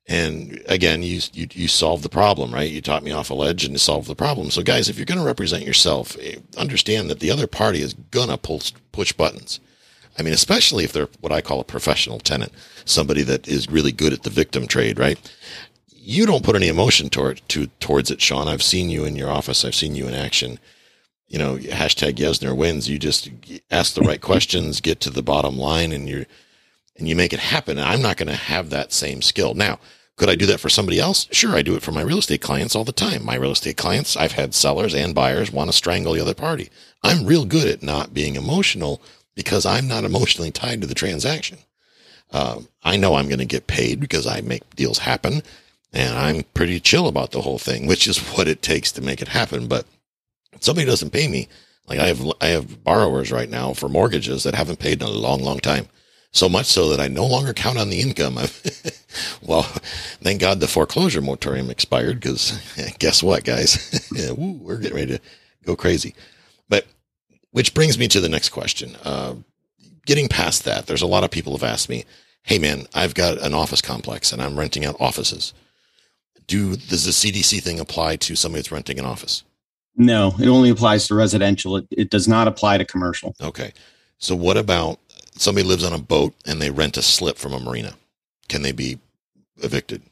And 0.08 0.62
again, 0.66 1.02
you, 1.02 1.20
you 1.34 1.46
you 1.52 1.68
solved 1.68 2.02
the 2.02 2.08
problem, 2.08 2.52
right? 2.52 2.70
You 2.70 2.80
taught 2.80 3.02
me 3.04 3.12
off 3.12 3.30
a 3.30 3.34
ledge 3.34 3.64
and 3.64 3.74
you 3.74 3.78
solved 3.78 4.08
the 4.08 4.14
problem. 4.16 4.50
So, 4.50 4.62
guys, 4.62 4.88
if 4.88 4.96
you're 4.96 5.04
going 5.04 5.20
to 5.20 5.26
represent 5.26 5.66
yourself, 5.66 6.16
eh, 6.18 6.36
understand 6.56 7.10
that 7.10 7.20
the 7.20 7.30
other 7.30 7.46
party 7.46 7.82
is 7.82 7.94
gonna 8.10 8.38
push 8.38 9.12
buttons. 9.12 9.60
I 10.18 10.22
mean, 10.22 10.34
especially 10.34 10.84
if 10.84 10.92
they're 10.92 11.08
what 11.20 11.32
I 11.32 11.40
call 11.40 11.60
a 11.60 11.64
professional 11.64 12.18
tenant, 12.18 12.52
somebody 12.84 13.22
that 13.22 13.46
is 13.46 13.70
really 13.70 13.92
good 13.92 14.12
at 14.12 14.24
the 14.24 14.30
victim 14.30 14.66
trade, 14.66 14.98
right? 14.98 15.18
You 16.00 16.26
don't 16.26 16.44
put 16.44 16.56
any 16.56 16.68
emotion 16.68 17.10
toward 17.10 17.42
to 17.48 17.66
towards 17.80 18.10
it, 18.10 18.20
Sean. 18.20 18.48
I've 18.48 18.62
seen 18.62 18.88
you 18.88 19.04
in 19.04 19.16
your 19.16 19.30
office. 19.30 19.64
I've 19.64 19.74
seen 19.74 19.94
you 19.94 20.06
in 20.08 20.14
action. 20.14 20.58
You 21.26 21.38
know, 21.38 21.56
hashtag 21.56 22.14
Yesner 22.14 22.56
wins. 22.56 22.88
You 22.88 22.98
just 22.98 23.30
ask 23.70 23.94
the 23.94 24.00
right 24.00 24.20
questions, 24.20 24.80
get 24.80 25.00
to 25.00 25.10
the 25.10 25.22
bottom 25.22 25.58
line, 25.58 25.92
and 25.92 26.08
you 26.08 26.24
and 26.96 27.08
you 27.08 27.14
make 27.14 27.32
it 27.32 27.40
happen. 27.40 27.78
I'm 27.78 28.02
not 28.02 28.16
going 28.16 28.28
to 28.28 28.34
have 28.34 28.70
that 28.70 28.92
same 28.92 29.22
skill. 29.22 29.54
Now, 29.54 29.78
could 30.16 30.28
I 30.28 30.34
do 30.34 30.46
that 30.46 30.60
for 30.60 30.68
somebody 30.68 30.98
else? 30.98 31.28
Sure, 31.30 31.54
I 31.54 31.62
do 31.62 31.76
it 31.76 31.82
for 31.82 31.92
my 31.92 32.02
real 32.02 32.18
estate 32.18 32.40
clients 32.40 32.74
all 32.74 32.84
the 32.84 32.92
time. 32.92 33.24
My 33.24 33.36
real 33.36 33.52
estate 33.52 33.76
clients, 33.76 34.16
I've 34.16 34.32
had 34.32 34.54
sellers 34.54 34.94
and 34.94 35.14
buyers 35.14 35.52
want 35.52 35.68
to 35.70 35.76
strangle 35.76 36.14
the 36.14 36.20
other 36.20 36.34
party. 36.34 36.70
I'm 37.04 37.26
real 37.26 37.44
good 37.44 37.68
at 37.68 37.82
not 37.82 38.14
being 38.14 38.34
emotional 38.34 39.00
because 39.36 39.64
I'm 39.64 39.86
not 39.86 40.02
emotionally 40.02 40.50
tied 40.50 40.80
to 40.80 40.88
the 40.88 40.94
transaction. 40.94 41.58
Uh, 42.32 42.62
I 42.82 42.96
know 42.96 43.14
I'm 43.14 43.28
going 43.28 43.38
to 43.38 43.44
get 43.44 43.68
paid 43.68 44.00
because 44.00 44.26
I 44.26 44.40
make 44.40 44.74
deals 44.74 44.98
happen 44.98 45.42
and 45.92 46.16
I'm 46.16 46.44
pretty 46.54 46.80
chill 46.80 47.08
about 47.08 47.32
the 47.32 47.42
whole 47.42 47.58
thing, 47.58 47.86
which 47.86 48.06
is 48.06 48.18
what 48.18 48.48
it 48.48 48.62
takes 48.62 48.92
to 48.92 49.02
make 49.02 49.22
it 49.22 49.28
happen. 49.28 49.68
But 49.68 49.86
somebody 50.60 50.86
doesn't 50.86 51.12
pay 51.12 51.28
me. 51.28 51.48
Like 51.86 51.98
I 51.98 52.06
have, 52.06 52.22
I 52.40 52.46
have 52.48 52.84
borrowers 52.84 53.32
right 53.32 53.48
now 53.48 53.72
for 53.72 53.88
mortgages 53.88 54.42
that 54.42 54.54
haven't 54.54 54.78
paid 54.78 55.00
in 55.00 55.08
a 55.08 55.10
long, 55.10 55.42
long 55.42 55.58
time. 55.58 55.88
So 56.30 56.48
much 56.48 56.66
so 56.66 56.90
that 56.90 57.00
I 57.00 57.08
no 57.08 57.26
longer 57.26 57.54
count 57.54 57.78
on 57.78 57.88
the 57.88 58.00
income. 58.00 58.34
well, 59.42 59.62
thank 60.20 60.40
God 60.40 60.60
the 60.60 60.68
foreclosure 60.68 61.22
moratorium 61.22 61.70
expired 61.70 62.20
because 62.20 62.60
guess 62.98 63.22
what, 63.22 63.44
guys? 63.44 64.10
woo, 64.36 64.58
we're 64.60 64.76
getting 64.76 64.96
ready 64.96 65.16
to 65.16 65.20
go 65.64 65.74
crazy. 65.74 66.14
But 66.68 66.86
which 67.52 67.72
brings 67.72 67.98
me 67.98 68.08
to 68.08 68.20
the 68.20 68.28
next 68.28 68.50
question. 68.50 68.94
Uh, 69.02 69.36
getting 70.04 70.28
past 70.28 70.64
that, 70.64 70.86
there's 70.86 71.02
a 71.02 71.06
lot 71.06 71.24
of 71.24 71.30
people 71.30 71.54
have 71.54 71.62
asked 71.62 71.88
me, 71.88 72.04
Hey 72.42 72.58
man, 72.58 72.86
I've 72.94 73.14
got 73.14 73.38
an 73.38 73.54
office 73.54 73.80
complex 73.80 74.30
and 74.30 74.42
I'm 74.42 74.58
renting 74.58 74.84
out 74.84 74.96
offices 75.00 75.54
do 76.48 76.74
does 76.74 77.04
the 77.04 77.12
CDC 77.12 77.62
thing 77.62 77.78
apply 77.78 78.16
to 78.16 78.34
somebody 78.34 78.60
that's 78.60 78.72
renting 78.72 78.98
an 78.98 79.04
office? 79.04 79.44
No, 79.96 80.34
it 80.40 80.48
only 80.48 80.70
applies 80.70 81.06
to 81.08 81.14
residential. 81.14 81.76
It, 81.76 81.86
it 81.90 82.10
does 82.10 82.26
not 82.26 82.48
apply 82.48 82.78
to 82.78 82.84
commercial. 82.84 83.34
Okay. 83.40 83.72
So 84.18 84.34
what 84.34 84.56
about 84.56 84.98
somebody 85.36 85.66
lives 85.66 85.84
on 85.84 85.92
a 85.92 85.98
boat 85.98 86.34
and 86.46 86.60
they 86.60 86.70
rent 86.70 86.96
a 86.96 87.02
slip 87.02 87.36
from 87.36 87.52
a 87.52 87.60
marina? 87.60 87.94
Can 88.48 88.62
they 88.62 88.72
be 88.72 88.98
evicted? 89.58 90.02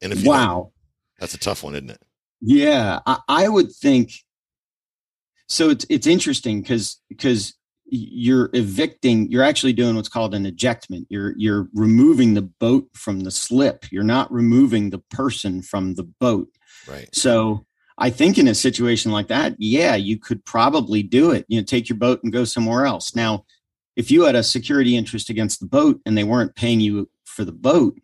And 0.00 0.12
if 0.12 0.22
you. 0.22 0.28
wow, 0.28 0.72
that's 1.18 1.34
a 1.34 1.38
tough 1.38 1.64
one, 1.64 1.74
isn't 1.74 1.90
it? 1.90 2.02
Yeah, 2.40 3.00
I, 3.06 3.18
I 3.28 3.48
would 3.48 3.72
think. 3.72 4.12
So 5.48 5.70
it's 5.70 5.86
it's 5.88 6.06
interesting 6.06 6.60
because 6.60 7.00
because 7.08 7.54
you're 7.90 8.50
evicting 8.52 9.30
you're 9.30 9.42
actually 9.42 9.72
doing 9.72 9.96
what's 9.96 10.08
called 10.08 10.34
an 10.34 10.44
ejectment. 10.44 11.06
You're 11.08 11.34
you're 11.36 11.68
removing 11.74 12.34
the 12.34 12.42
boat 12.42 12.88
from 12.94 13.20
the 13.20 13.30
slip. 13.30 13.90
You're 13.90 14.02
not 14.02 14.32
removing 14.32 14.90
the 14.90 14.98
person 14.98 15.62
from 15.62 15.94
the 15.94 16.04
boat. 16.04 16.48
Right. 16.86 17.08
So 17.14 17.64
i 18.00 18.10
think 18.10 18.38
in 18.38 18.46
a 18.46 18.54
situation 18.54 19.10
like 19.10 19.26
that 19.26 19.56
yeah 19.58 19.96
you 19.96 20.16
could 20.16 20.44
probably 20.44 21.02
do 21.02 21.32
it. 21.32 21.44
You 21.48 21.60
know 21.60 21.64
take 21.64 21.88
your 21.88 21.98
boat 21.98 22.20
and 22.22 22.32
go 22.32 22.44
somewhere 22.44 22.86
else. 22.86 23.14
Now 23.14 23.44
if 23.96 24.10
you 24.10 24.24
had 24.24 24.36
a 24.36 24.44
security 24.44 24.96
interest 24.96 25.30
against 25.30 25.60
the 25.60 25.66
boat 25.66 26.00
and 26.06 26.16
they 26.16 26.24
weren't 26.24 26.54
paying 26.54 26.80
you 26.80 27.10
for 27.24 27.44
the 27.44 27.52
boat 27.52 27.98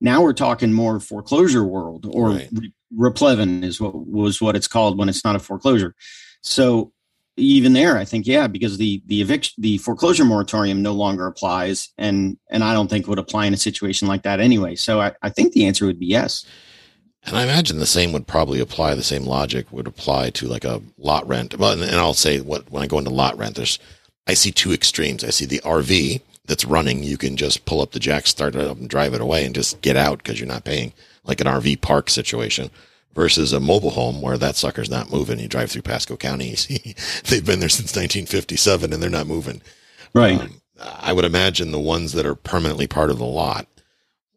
now 0.00 0.22
we're 0.22 0.32
talking 0.32 0.72
more 0.72 0.98
foreclosure 0.98 1.64
world 1.64 2.06
or 2.10 2.30
right. 2.30 2.50
replevin 2.96 3.62
is 3.62 3.80
what 3.80 3.94
was 3.94 4.40
what 4.40 4.56
it's 4.56 4.68
called 4.68 4.98
when 4.98 5.08
it's 5.08 5.24
not 5.24 5.36
a 5.36 5.40
foreclosure. 5.40 5.94
So 6.42 6.92
even 7.36 7.72
there, 7.72 7.96
I 7.96 8.04
think 8.04 8.26
yeah, 8.26 8.46
because 8.46 8.78
the 8.78 9.02
the 9.06 9.20
eviction 9.20 9.54
the 9.62 9.78
foreclosure 9.78 10.24
moratorium 10.24 10.82
no 10.82 10.92
longer 10.92 11.26
applies, 11.26 11.88
and 11.98 12.36
and 12.50 12.62
I 12.62 12.72
don't 12.72 12.88
think 12.88 13.06
would 13.06 13.18
apply 13.18 13.46
in 13.46 13.54
a 13.54 13.58
situation 13.58 14.08
like 14.08 14.22
that 14.22 14.40
anyway. 14.40 14.74
So 14.76 15.00
I, 15.00 15.12
I 15.22 15.30
think 15.30 15.52
the 15.52 15.66
answer 15.66 15.86
would 15.86 15.98
be 15.98 16.06
yes. 16.06 16.44
And 17.24 17.36
I 17.36 17.42
imagine 17.42 17.78
the 17.78 17.86
same 17.86 18.12
would 18.12 18.26
probably 18.26 18.60
apply. 18.60 18.94
The 18.94 19.02
same 19.02 19.24
logic 19.24 19.70
would 19.72 19.86
apply 19.86 20.30
to 20.30 20.46
like 20.46 20.64
a 20.64 20.80
lot 20.96 21.26
rent. 21.28 21.58
Well, 21.58 21.72
and, 21.72 21.82
and 21.82 21.96
I'll 21.96 22.14
say 22.14 22.40
what 22.40 22.70
when 22.70 22.82
I 22.82 22.86
go 22.86 22.98
into 22.98 23.10
lot 23.10 23.36
rent, 23.38 23.56
there's 23.56 23.78
I 24.26 24.34
see 24.34 24.52
two 24.52 24.72
extremes. 24.72 25.24
I 25.24 25.30
see 25.30 25.46
the 25.46 25.60
RV 25.60 26.20
that's 26.46 26.64
running. 26.64 27.02
You 27.02 27.16
can 27.16 27.36
just 27.36 27.64
pull 27.64 27.80
up 27.80 27.92
the 27.92 28.00
jack, 28.00 28.26
start 28.26 28.54
it 28.54 28.66
up, 28.66 28.78
and 28.78 28.88
drive 28.88 29.14
it 29.14 29.20
away, 29.20 29.44
and 29.44 29.54
just 29.54 29.80
get 29.82 29.96
out 29.96 30.18
because 30.18 30.40
you're 30.40 30.48
not 30.48 30.64
paying, 30.64 30.92
like 31.24 31.40
an 31.40 31.46
RV 31.46 31.80
park 31.80 32.10
situation 32.10 32.70
versus 33.14 33.52
a 33.52 33.60
mobile 33.60 33.90
home 33.90 34.20
where 34.20 34.38
that 34.38 34.56
sucker's 34.56 34.90
not 34.90 35.10
moving. 35.10 35.38
You 35.38 35.48
drive 35.48 35.70
through 35.70 35.82
Pasco 35.82 36.16
County, 36.16 36.48
you 36.50 36.56
see 36.56 36.94
they've 37.26 37.44
been 37.44 37.60
there 37.60 37.68
since 37.68 37.96
1957 37.96 38.92
and 38.92 39.02
they're 39.02 39.10
not 39.10 39.26
moving. 39.26 39.62
Right. 40.14 40.40
Um, 40.40 40.60
I 40.78 41.12
would 41.12 41.24
imagine 41.24 41.72
the 41.72 41.78
ones 41.80 42.12
that 42.12 42.26
are 42.26 42.34
permanently 42.34 42.86
part 42.86 43.10
of 43.10 43.18
the 43.18 43.26
lot, 43.26 43.66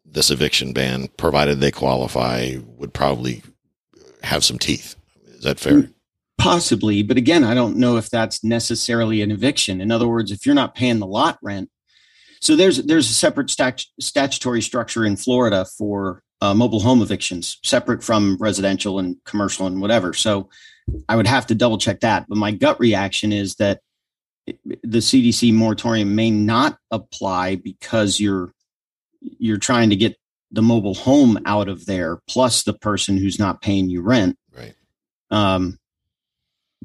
this 0.04 0.30
eviction 0.30 0.72
ban, 0.72 1.08
provided 1.16 1.60
they 1.60 1.70
qualify, 1.70 2.56
would 2.76 2.92
probably 2.92 3.42
have 4.22 4.44
some 4.44 4.58
teeth. 4.58 4.96
Is 5.26 5.42
that 5.44 5.58
fair? 5.58 5.90
Possibly, 6.36 7.02
but 7.02 7.16
again, 7.16 7.44
I 7.44 7.54
don't 7.54 7.76
know 7.76 7.96
if 7.96 8.10
that's 8.10 8.44
necessarily 8.44 9.22
an 9.22 9.30
eviction. 9.30 9.80
In 9.80 9.90
other 9.90 10.08
words, 10.08 10.30
if 10.30 10.44
you're 10.44 10.54
not 10.54 10.74
paying 10.74 10.98
the 10.98 11.06
lot 11.06 11.38
rent, 11.40 11.70
so 12.40 12.56
there's 12.56 12.78
there's 12.84 13.08
a 13.08 13.14
separate 13.14 13.48
stat- 13.48 13.86
statutory 13.98 14.60
structure 14.60 15.06
in 15.06 15.16
Florida 15.16 15.64
for 15.64 16.22
uh, 16.44 16.52
mobile 16.52 16.80
home 16.80 17.00
evictions, 17.00 17.58
separate 17.62 18.04
from 18.04 18.36
residential 18.38 18.98
and 18.98 19.16
commercial 19.24 19.66
and 19.66 19.80
whatever. 19.80 20.12
So 20.12 20.50
I 21.08 21.16
would 21.16 21.26
have 21.26 21.46
to 21.46 21.54
double 21.54 21.78
check 21.78 22.00
that. 22.00 22.26
But 22.28 22.36
my 22.36 22.50
gut 22.50 22.78
reaction 22.78 23.32
is 23.32 23.54
that 23.54 23.80
the 24.46 24.98
CDC 24.98 25.54
moratorium 25.54 26.14
may 26.14 26.30
not 26.30 26.76
apply 26.90 27.56
because 27.56 28.20
you're 28.20 28.52
you're 29.20 29.56
trying 29.56 29.88
to 29.88 29.96
get 29.96 30.16
the 30.50 30.60
mobile 30.60 30.92
home 30.92 31.38
out 31.46 31.68
of 31.68 31.86
there 31.86 32.20
plus 32.28 32.62
the 32.62 32.74
person 32.74 33.16
who's 33.16 33.38
not 33.38 33.62
paying 33.62 33.88
you 33.88 34.02
rent. 34.02 34.36
Right. 34.54 34.74
Um, 35.30 35.78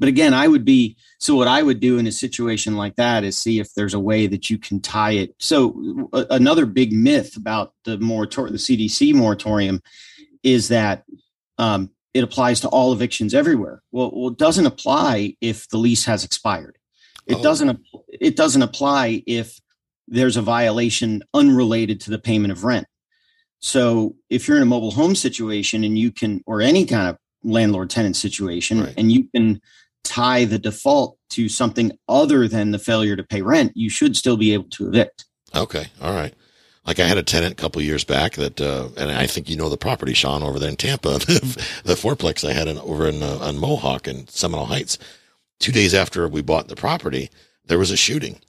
but 0.00 0.08
again, 0.08 0.34
I 0.34 0.48
would 0.48 0.64
be 0.64 0.96
so 1.18 1.36
what 1.36 1.46
I 1.46 1.62
would 1.62 1.78
do 1.78 1.98
in 1.98 2.06
a 2.06 2.12
situation 2.12 2.76
like 2.76 2.96
that 2.96 3.22
is 3.22 3.36
see 3.36 3.60
if 3.60 3.74
there's 3.74 3.94
a 3.94 4.00
way 4.00 4.26
that 4.26 4.48
you 4.48 4.58
can 4.58 4.80
tie 4.80 5.12
it. 5.12 5.34
So 5.38 6.08
uh, 6.12 6.24
another 6.30 6.66
big 6.66 6.92
myth 6.92 7.36
about 7.36 7.74
the 7.84 7.98
moratorium, 7.98 8.54
the 8.54 8.58
CDC 8.58 9.14
moratorium, 9.14 9.82
is 10.42 10.68
that 10.68 11.04
um, 11.58 11.90
it 12.14 12.24
applies 12.24 12.60
to 12.60 12.68
all 12.68 12.92
evictions 12.94 13.34
everywhere. 13.34 13.82
Well, 13.92 14.10
well, 14.12 14.30
it 14.30 14.38
doesn't 14.38 14.66
apply 14.66 15.36
if 15.42 15.68
the 15.68 15.76
lease 15.76 16.06
has 16.06 16.24
expired. 16.24 16.78
It 17.26 17.36
oh. 17.36 17.42
doesn't. 17.42 17.80
It 18.08 18.34
doesn't 18.36 18.62
apply 18.62 19.22
if 19.26 19.60
there's 20.08 20.38
a 20.38 20.42
violation 20.42 21.22
unrelated 21.34 22.00
to 22.00 22.10
the 22.10 22.18
payment 22.18 22.50
of 22.50 22.64
rent. 22.64 22.86
So 23.60 24.16
if 24.30 24.48
you're 24.48 24.56
in 24.56 24.62
a 24.62 24.66
mobile 24.66 24.90
home 24.90 25.14
situation 25.14 25.84
and 25.84 25.96
you 25.96 26.10
can, 26.10 26.42
or 26.46 26.62
any 26.62 26.86
kind 26.86 27.08
of 27.08 27.18
landlord 27.44 27.90
tenant 27.90 28.16
situation, 28.16 28.80
right. 28.80 28.94
and 28.96 29.12
you 29.12 29.28
can 29.34 29.60
tie 30.10 30.44
the 30.44 30.58
default 30.58 31.16
to 31.30 31.48
something 31.48 31.92
other 32.08 32.48
than 32.48 32.72
the 32.72 32.78
failure 32.78 33.14
to 33.14 33.22
pay 33.22 33.42
rent, 33.42 33.72
you 33.76 33.88
should 33.88 34.16
still 34.16 34.36
be 34.36 34.52
able 34.52 34.68
to 34.70 34.88
evict. 34.88 35.24
Okay. 35.54 35.86
All 36.02 36.14
right. 36.14 36.34
Like 36.84 36.98
I 36.98 37.06
had 37.06 37.18
a 37.18 37.22
tenant 37.22 37.52
a 37.52 37.56
couple 37.56 37.80
years 37.80 38.02
back 38.02 38.32
that, 38.34 38.60
uh, 38.60 38.88
and 38.96 39.12
I 39.12 39.26
think 39.26 39.48
you 39.48 39.56
know 39.56 39.68
the 39.68 39.76
property, 39.76 40.12
Sean, 40.12 40.42
over 40.42 40.58
there 40.58 40.68
in 40.70 40.76
Tampa, 40.76 41.08
the 41.18 41.94
fourplex 41.94 42.48
I 42.48 42.52
had 42.52 42.66
in, 42.66 42.78
over 42.78 43.06
in 43.06 43.22
uh, 43.22 43.38
on 43.40 43.58
Mohawk 43.58 44.08
and 44.08 44.28
Seminole 44.28 44.66
Heights. 44.66 44.98
Two 45.60 45.72
days 45.72 45.94
after 45.94 46.26
we 46.26 46.42
bought 46.42 46.68
the 46.68 46.74
property, 46.74 47.30
there 47.66 47.78
was 47.78 47.90
a 47.90 47.96
shooting. 47.96 48.40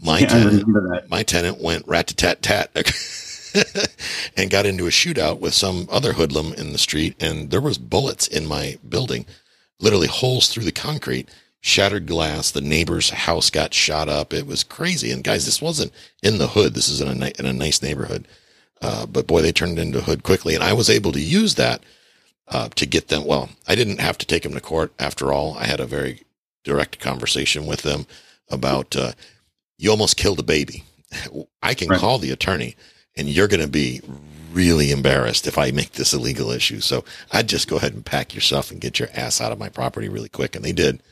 My 0.00 0.20
yeah, 0.20 0.28
tenant, 0.28 1.10
my 1.10 1.22
tenant 1.22 1.60
went 1.60 1.86
rat 1.86 2.06
tat 2.16 2.40
tat 2.40 2.70
and 4.36 4.48
got 4.50 4.64
into 4.64 4.86
a 4.86 4.90
shootout 4.90 5.40
with 5.40 5.52
some 5.52 5.86
other 5.90 6.14
hoodlum 6.14 6.54
in 6.54 6.72
the 6.72 6.78
street, 6.78 7.20
and 7.20 7.50
there 7.50 7.60
was 7.60 7.76
bullets 7.76 8.26
in 8.26 8.46
my 8.46 8.78
building 8.88 9.26
literally 9.80 10.06
holes 10.06 10.48
through 10.48 10.64
the 10.64 10.72
concrete, 10.72 11.28
shattered 11.60 12.06
glass. 12.06 12.50
The 12.50 12.60
neighbor's 12.60 13.10
house 13.10 13.50
got 13.50 13.74
shot 13.74 14.08
up. 14.08 14.32
It 14.32 14.46
was 14.46 14.64
crazy. 14.64 15.10
And 15.10 15.24
guys, 15.24 15.44
this 15.44 15.62
wasn't 15.62 15.92
in 16.22 16.38
the 16.38 16.48
hood. 16.48 16.74
This 16.74 16.88
is 16.88 17.00
in 17.00 17.22
a, 17.22 17.32
in 17.38 17.46
a 17.46 17.52
nice 17.52 17.82
neighborhood. 17.82 18.26
Uh, 18.82 19.06
but 19.06 19.26
boy, 19.26 19.42
they 19.42 19.52
turned 19.52 19.78
into 19.78 20.00
hood 20.00 20.22
quickly. 20.22 20.54
And 20.54 20.64
I 20.64 20.72
was 20.72 20.88
able 20.88 21.12
to 21.12 21.20
use 21.20 21.56
that 21.56 21.82
uh, 22.48 22.68
to 22.76 22.86
get 22.86 23.08
them. 23.08 23.24
Well, 23.24 23.50
I 23.68 23.74
didn't 23.74 24.00
have 24.00 24.18
to 24.18 24.26
take 24.26 24.42
them 24.42 24.54
to 24.54 24.60
court 24.60 24.92
after 24.98 25.32
all. 25.32 25.56
I 25.58 25.66
had 25.66 25.80
a 25.80 25.86
very 25.86 26.22
direct 26.64 26.98
conversation 26.98 27.66
with 27.66 27.82
them 27.82 28.06
about 28.48 28.96
uh, 28.96 29.12
you 29.78 29.90
almost 29.90 30.16
killed 30.16 30.40
a 30.40 30.44
baby. 30.44 30.84
I 31.62 31.74
can 31.74 31.88
right. 31.88 32.00
call 32.00 32.18
the 32.18 32.30
attorney 32.30 32.76
and 33.16 33.28
you're 33.28 33.48
going 33.48 33.60
to 33.60 33.68
be 33.68 34.00
really 34.52 34.90
embarrassed 34.90 35.46
if 35.46 35.58
I 35.58 35.70
make 35.70 35.92
this 35.92 36.12
a 36.12 36.18
legal 36.18 36.50
issue. 36.50 36.80
So 36.80 37.04
I'd 37.32 37.48
just 37.48 37.68
go 37.68 37.76
ahead 37.76 37.94
and 37.94 38.04
pack 38.04 38.34
your 38.34 38.40
stuff 38.40 38.70
and 38.70 38.80
get 38.80 38.98
your 38.98 39.08
ass 39.14 39.40
out 39.40 39.52
of 39.52 39.58
my 39.58 39.68
property 39.68 40.08
really 40.08 40.28
quick. 40.28 40.56
And 40.56 40.64
they 40.64 40.72
did. 40.72 41.02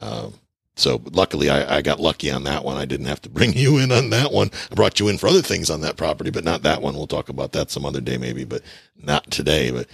Um, 0.00 0.34
so 0.76 1.02
luckily 1.12 1.48
I, 1.48 1.78
I, 1.78 1.82
got 1.82 2.00
lucky 2.00 2.30
on 2.30 2.44
that 2.44 2.62
one. 2.62 2.76
I 2.76 2.84
didn't 2.84 3.06
have 3.06 3.22
to 3.22 3.30
bring 3.30 3.54
you 3.54 3.78
in 3.78 3.90
on 3.90 4.10
that 4.10 4.30
one. 4.30 4.50
I 4.70 4.74
brought 4.74 5.00
you 5.00 5.08
in 5.08 5.16
for 5.16 5.26
other 5.26 5.40
things 5.40 5.70
on 5.70 5.80
that 5.80 5.96
property, 5.96 6.30
but 6.30 6.44
not 6.44 6.62
that 6.62 6.82
one. 6.82 6.94
We'll 6.94 7.06
talk 7.06 7.30
about 7.30 7.52
that 7.52 7.70
some 7.70 7.86
other 7.86 8.00
day, 8.00 8.18
maybe, 8.18 8.44
but 8.44 8.62
not 9.02 9.30
today. 9.30 9.70
But 9.70 9.88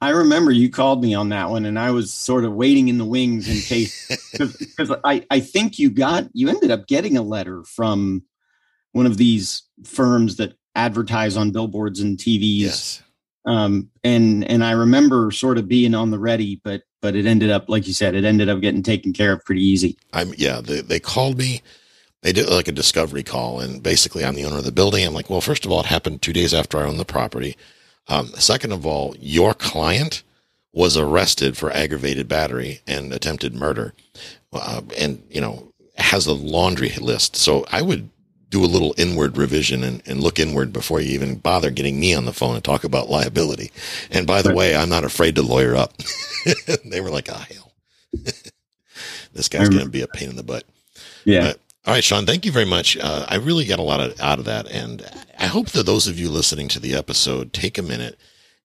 I 0.00 0.10
remember 0.10 0.50
you 0.50 0.70
called 0.70 1.02
me 1.02 1.14
on 1.14 1.28
that 1.28 1.50
one 1.50 1.66
and 1.66 1.78
I 1.78 1.90
was 1.90 2.12
sort 2.12 2.44
of 2.44 2.54
waiting 2.54 2.88
in 2.88 2.96
the 2.96 3.04
wings 3.04 3.48
in 3.48 3.60
case, 3.60 4.08
because 4.32 4.96
I, 5.04 5.26
I 5.30 5.40
think 5.40 5.78
you 5.78 5.90
got, 5.90 6.28
you 6.32 6.48
ended 6.48 6.70
up 6.70 6.86
getting 6.86 7.18
a 7.18 7.22
letter 7.22 7.62
from 7.64 8.22
one 8.92 9.06
of 9.06 9.18
these 9.18 9.62
firms 9.84 10.36
that 10.36 10.56
advertise 10.74 11.36
on 11.36 11.50
billboards 11.50 12.00
and 12.00 12.18
TVs. 12.18 12.60
Yes. 12.60 13.02
Um, 13.46 13.90
and, 14.02 14.44
and 14.50 14.64
I 14.64 14.72
remember 14.72 15.30
sort 15.30 15.58
of 15.58 15.68
being 15.68 15.94
on 15.94 16.10
the 16.10 16.18
ready, 16.18 16.60
but, 16.64 16.82
but 17.02 17.14
it 17.14 17.26
ended 17.26 17.50
up, 17.50 17.68
like 17.68 17.86
you 17.86 17.92
said, 17.92 18.14
it 18.14 18.24
ended 18.24 18.48
up 18.48 18.60
getting 18.60 18.82
taken 18.82 19.12
care 19.12 19.32
of 19.32 19.44
pretty 19.44 19.62
easy. 19.62 19.98
I'm, 20.12 20.32
yeah, 20.36 20.60
they, 20.62 20.80
they 20.80 20.98
called 21.00 21.36
me. 21.36 21.62
They 22.22 22.32
did 22.32 22.48
like 22.48 22.68
a 22.68 22.72
discovery 22.72 23.22
call, 23.22 23.60
and 23.60 23.82
basically, 23.82 24.24
I'm 24.24 24.34
the 24.34 24.46
owner 24.46 24.56
of 24.56 24.64
the 24.64 24.72
building. 24.72 25.06
I'm 25.06 25.12
like, 25.12 25.28
well, 25.28 25.42
first 25.42 25.66
of 25.66 25.70
all, 25.70 25.80
it 25.80 25.86
happened 25.86 26.22
two 26.22 26.32
days 26.32 26.54
after 26.54 26.78
I 26.78 26.84
owned 26.84 26.98
the 26.98 27.04
property. 27.04 27.54
Um, 28.08 28.28
second 28.28 28.72
of 28.72 28.86
all, 28.86 29.14
your 29.18 29.52
client 29.52 30.22
was 30.72 30.96
arrested 30.96 31.56
for 31.56 31.70
aggravated 31.70 32.26
battery 32.26 32.80
and 32.86 33.12
attempted 33.12 33.54
murder, 33.54 33.92
uh, 34.54 34.80
and 34.96 35.22
you 35.30 35.40
know 35.40 35.72
has 35.96 36.26
a 36.26 36.32
laundry 36.32 36.90
list. 36.98 37.36
So 37.36 37.66
I 37.70 37.82
would 37.82 38.08
do 38.54 38.64
a 38.64 38.66
little 38.66 38.94
inward 38.96 39.36
revision 39.36 39.82
and, 39.82 40.00
and, 40.06 40.20
look 40.20 40.38
inward 40.38 40.72
before 40.72 41.00
you 41.00 41.12
even 41.12 41.34
bother 41.34 41.70
getting 41.70 41.98
me 41.98 42.14
on 42.14 42.24
the 42.24 42.32
phone 42.32 42.54
and 42.54 42.62
talk 42.62 42.84
about 42.84 43.10
liability. 43.10 43.72
And 44.12 44.28
by 44.28 44.42
the 44.42 44.50
right. 44.50 44.56
way, 44.56 44.76
I'm 44.76 44.88
not 44.88 45.02
afraid 45.02 45.34
to 45.34 45.42
lawyer 45.42 45.74
up. 45.74 45.92
they 46.84 47.00
were 47.00 47.10
like, 47.10 47.28
ah, 47.32 47.44
oh, 47.50 47.52
hell, 47.52 47.72
this 49.32 49.48
guy's 49.48 49.68
going 49.68 49.82
to 49.82 49.90
be 49.90 50.02
a 50.02 50.06
pain 50.06 50.30
in 50.30 50.36
the 50.36 50.44
butt. 50.44 50.62
Yeah. 51.24 51.40
But, 51.40 51.60
all 51.84 51.94
right, 51.94 52.04
Sean, 52.04 52.26
thank 52.26 52.44
you 52.44 52.52
very 52.52 52.64
much. 52.64 52.96
Uh, 52.96 53.26
I 53.28 53.36
really 53.36 53.64
got 53.64 53.80
a 53.80 53.82
lot 53.82 53.98
of, 53.98 54.20
out 54.20 54.38
of 54.38 54.44
that. 54.44 54.70
And 54.70 55.04
I 55.36 55.46
hope 55.46 55.70
that 55.70 55.84
those 55.84 56.06
of 56.06 56.16
you 56.16 56.30
listening 56.30 56.68
to 56.68 56.80
the 56.80 56.94
episode 56.94 57.52
take 57.52 57.76
a 57.76 57.82
minute 57.82 58.16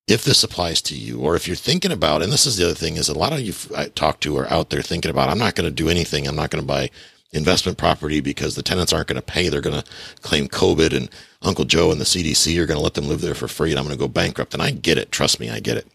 if 0.06 0.24
this 0.24 0.44
applies 0.44 0.80
to 0.82 0.96
you, 0.96 1.18
or 1.18 1.34
if 1.34 1.48
you're 1.48 1.56
thinking 1.56 1.92
about, 1.92 2.22
and 2.22 2.32
this 2.32 2.46
is 2.46 2.56
the 2.56 2.64
other 2.64 2.74
thing 2.74 2.96
is 2.96 3.08
a 3.08 3.18
lot 3.18 3.32
of 3.32 3.40
you 3.40 3.52
I 3.76 3.86
talk 3.86 4.20
to 4.20 4.36
are 4.38 4.50
out 4.50 4.70
there 4.70 4.82
thinking 4.82 5.10
about, 5.10 5.28
I'm 5.28 5.38
not 5.38 5.56
going 5.56 5.68
to 5.68 5.74
do 5.74 5.88
anything. 5.88 6.26
I'm 6.26 6.36
not 6.36 6.50
going 6.50 6.62
to 6.62 6.66
buy 6.66 6.90
investment 7.32 7.78
property 7.78 8.20
because 8.20 8.54
the 8.54 8.62
tenants 8.62 8.92
aren't 8.92 9.06
going 9.06 9.20
to 9.20 9.22
pay. 9.22 9.48
They're 9.48 9.60
going 9.60 9.80
to 9.80 9.90
claim 10.22 10.48
COVID 10.48 10.96
and 10.96 11.08
Uncle 11.42 11.64
Joe 11.64 11.92
and 11.92 12.00
the 12.00 12.04
CDC 12.04 12.58
are 12.58 12.66
going 12.66 12.78
to 12.78 12.82
let 12.82 12.94
them 12.94 13.08
live 13.08 13.20
there 13.20 13.34
for 13.34 13.48
free 13.48 13.70
and 13.70 13.78
I'm 13.78 13.84
going 13.84 13.96
to 13.96 14.02
go 14.02 14.08
bankrupt. 14.08 14.54
And 14.54 14.62
I 14.62 14.72
get 14.72 14.98
it. 14.98 15.12
Trust 15.12 15.38
me, 15.38 15.48
I 15.50 15.60
get 15.60 15.76
it. 15.76 15.86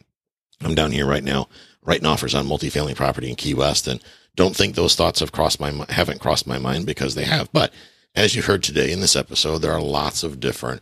I'm 0.62 0.76
down 0.76 0.92
here 0.92 1.06
right 1.06 1.24
now 1.24 1.50
writing 1.84 2.06
offers 2.06 2.34
on 2.34 2.48
multifamily 2.48 2.96
property 2.96 3.30
in 3.30 3.36
Key 3.36 3.54
West 3.54 3.88
and 3.88 4.02
don't 4.36 4.56
think 4.56 4.76
those 4.76 4.96
thoughts 4.96 5.20
have 5.20 5.32
crossed 5.32 5.60
my, 5.60 5.86
haven't 5.90 6.20
crossed 6.20 6.48
my 6.48 6.58
mind 6.58 6.86
because 6.86 7.16
they 7.16 7.26
have. 7.26 7.52
But 7.52 7.74
as 8.16 8.36
you 8.36 8.42
heard 8.42 8.64
today 8.64 8.92
in 8.92 9.02
this 9.02 9.16
episode, 9.16 9.60
there 9.60 9.74
are 9.74 9.82
lots 9.82 10.24
of 10.24 10.40
different 10.40 10.82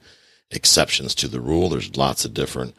exceptions 0.52 1.13
to 1.16 1.28
the 1.28 1.42
rule. 1.42 1.70
There's 1.70 1.96
lots 1.98 2.26
of 2.26 2.34
different 2.34 2.76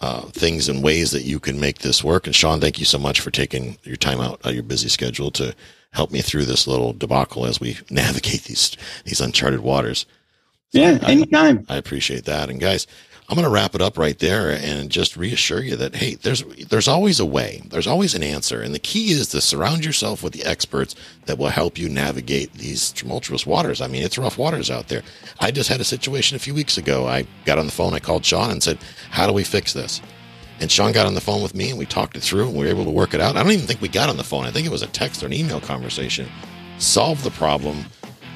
uh, 0.00 0.22
things 0.22 0.68
and 0.68 0.82
ways 0.82 1.10
that 1.12 1.22
you 1.22 1.40
can 1.40 1.60
make 1.60 1.78
this 1.78 2.02
work. 2.02 2.26
And 2.26 2.34
Sean, 2.34 2.60
thank 2.60 2.78
you 2.78 2.84
so 2.84 2.98
much 2.98 3.20
for 3.20 3.30
taking 3.30 3.78
your 3.82 3.96
time 3.96 4.20
out 4.20 4.44
of 4.44 4.54
your 4.54 4.62
busy 4.62 4.88
schedule 4.88 5.30
to 5.32 5.54
help 5.94 6.10
me 6.10 6.20
through 6.20 6.44
this 6.44 6.66
little 6.66 6.92
debacle 6.92 7.46
as 7.46 7.60
we 7.60 7.78
navigate 7.90 8.44
these 8.44 8.76
these 9.04 9.20
uncharted 9.20 9.60
waters. 9.60 10.06
So 10.72 10.80
yeah, 10.80 10.98
I, 11.02 11.12
anytime. 11.12 11.64
I 11.68 11.76
appreciate 11.76 12.24
that. 12.24 12.50
And 12.50 12.60
guys, 12.60 12.86
I'm 13.28 13.36
going 13.36 13.46
to 13.46 13.50
wrap 13.50 13.74
it 13.74 13.80
up 13.80 13.96
right 13.96 14.18
there 14.18 14.50
and 14.50 14.90
just 14.90 15.16
reassure 15.16 15.62
you 15.62 15.76
that 15.76 15.94
hey, 15.94 16.16
there's 16.16 16.42
there's 16.68 16.88
always 16.88 17.20
a 17.20 17.24
way. 17.24 17.62
There's 17.70 17.86
always 17.86 18.14
an 18.14 18.22
answer, 18.22 18.60
and 18.60 18.74
the 18.74 18.78
key 18.78 19.12
is 19.12 19.28
to 19.28 19.40
surround 19.40 19.84
yourself 19.84 20.22
with 20.22 20.34
the 20.34 20.44
experts 20.44 20.94
that 21.24 21.38
will 21.38 21.48
help 21.48 21.78
you 21.78 21.88
navigate 21.88 22.52
these 22.52 22.90
tumultuous 22.90 23.46
waters. 23.46 23.80
I 23.80 23.86
mean, 23.86 24.02
it's 24.02 24.18
rough 24.18 24.36
waters 24.36 24.70
out 24.70 24.88
there. 24.88 25.02
I 25.40 25.52
just 25.52 25.70
had 25.70 25.80
a 25.80 25.84
situation 25.84 26.36
a 26.36 26.40
few 26.40 26.54
weeks 26.54 26.76
ago. 26.76 27.06
I 27.06 27.26
got 27.46 27.58
on 27.58 27.66
the 27.66 27.72
phone, 27.72 27.94
I 27.94 27.98
called 27.98 28.26
Sean 28.26 28.50
and 28.50 28.62
said, 28.62 28.78
"How 29.10 29.26
do 29.26 29.32
we 29.32 29.44
fix 29.44 29.72
this?" 29.72 30.02
And 30.64 30.72
Sean 30.72 30.92
got 30.92 31.04
on 31.04 31.12
the 31.12 31.20
phone 31.20 31.42
with 31.42 31.54
me 31.54 31.68
and 31.68 31.78
we 31.78 31.84
talked 31.84 32.16
it 32.16 32.22
through 32.22 32.46
and 32.46 32.56
we 32.56 32.64
were 32.64 32.70
able 32.70 32.86
to 32.86 32.90
work 32.90 33.12
it 33.12 33.20
out. 33.20 33.36
I 33.36 33.42
don't 33.42 33.52
even 33.52 33.66
think 33.66 33.82
we 33.82 33.88
got 33.88 34.08
on 34.08 34.16
the 34.16 34.24
phone. 34.24 34.46
I 34.46 34.50
think 34.50 34.66
it 34.66 34.70
was 34.70 34.80
a 34.80 34.86
text 34.86 35.22
or 35.22 35.26
an 35.26 35.34
email 35.34 35.60
conversation. 35.60 36.26
Solved 36.78 37.22
the 37.22 37.32
problem. 37.32 37.84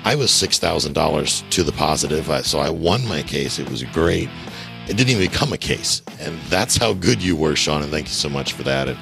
I 0.05 0.15
was 0.15 0.31
$6,000 0.31 1.49
to 1.49 1.63
the 1.63 1.73
positive. 1.73 2.27
So 2.45 2.59
I 2.59 2.69
won 2.69 3.09
my 3.09 3.23
case. 3.23 3.59
It 3.59 3.71
was 3.71 3.83
great. 3.83 4.29
It 4.89 4.99
didn't 4.99 5.09
even 5.09 5.27
become 5.27 5.55
a 5.55 5.57
case. 5.57 6.03
And 6.21 6.39
that's 6.51 6.77
how 6.77 6.93
good 6.93 7.23
you 7.23 7.35
were, 7.35 7.57
Sean. 7.57 7.81
And 7.81 7.91
thank 7.91 8.09
you 8.09 8.13
so 8.13 8.29
much 8.29 8.53
for 8.53 8.63
that. 8.65 8.89
And 8.89 8.99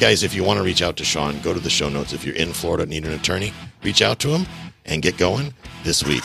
guys, 0.00 0.24
if 0.24 0.34
you 0.34 0.42
want 0.42 0.58
to 0.58 0.64
reach 0.64 0.82
out 0.82 0.96
to 0.96 1.04
Sean, 1.04 1.38
go 1.42 1.54
to 1.54 1.60
the 1.60 1.70
show 1.70 1.88
notes. 1.88 2.12
If 2.12 2.24
you're 2.24 2.34
in 2.34 2.52
Florida, 2.52 2.82
and 2.82 2.90
need 2.90 3.06
an 3.06 3.12
attorney, 3.12 3.52
reach 3.84 4.02
out 4.02 4.18
to 4.18 4.30
him 4.30 4.44
and 4.86 5.02
get 5.02 5.16
going 5.16 5.54
this 5.84 6.02
week. 6.02 6.24